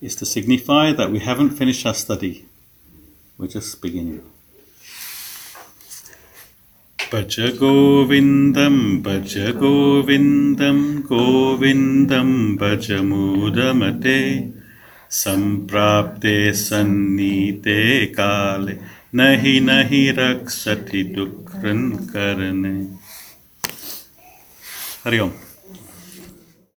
[0.00, 2.46] it's to signify that we haven't finished our study.
[3.38, 4.22] We're just beginning.
[6.98, 10.78] भज गोविन्दं भज गोविन्दं
[11.08, 14.18] गोविन्दं भज मोदमते
[15.20, 17.80] सम्प्राप्ते सन्नीते
[18.18, 18.76] काले
[19.14, 22.76] नहि नहि रक्षति दुःखं करणे
[25.04, 25.43] हरि ओम्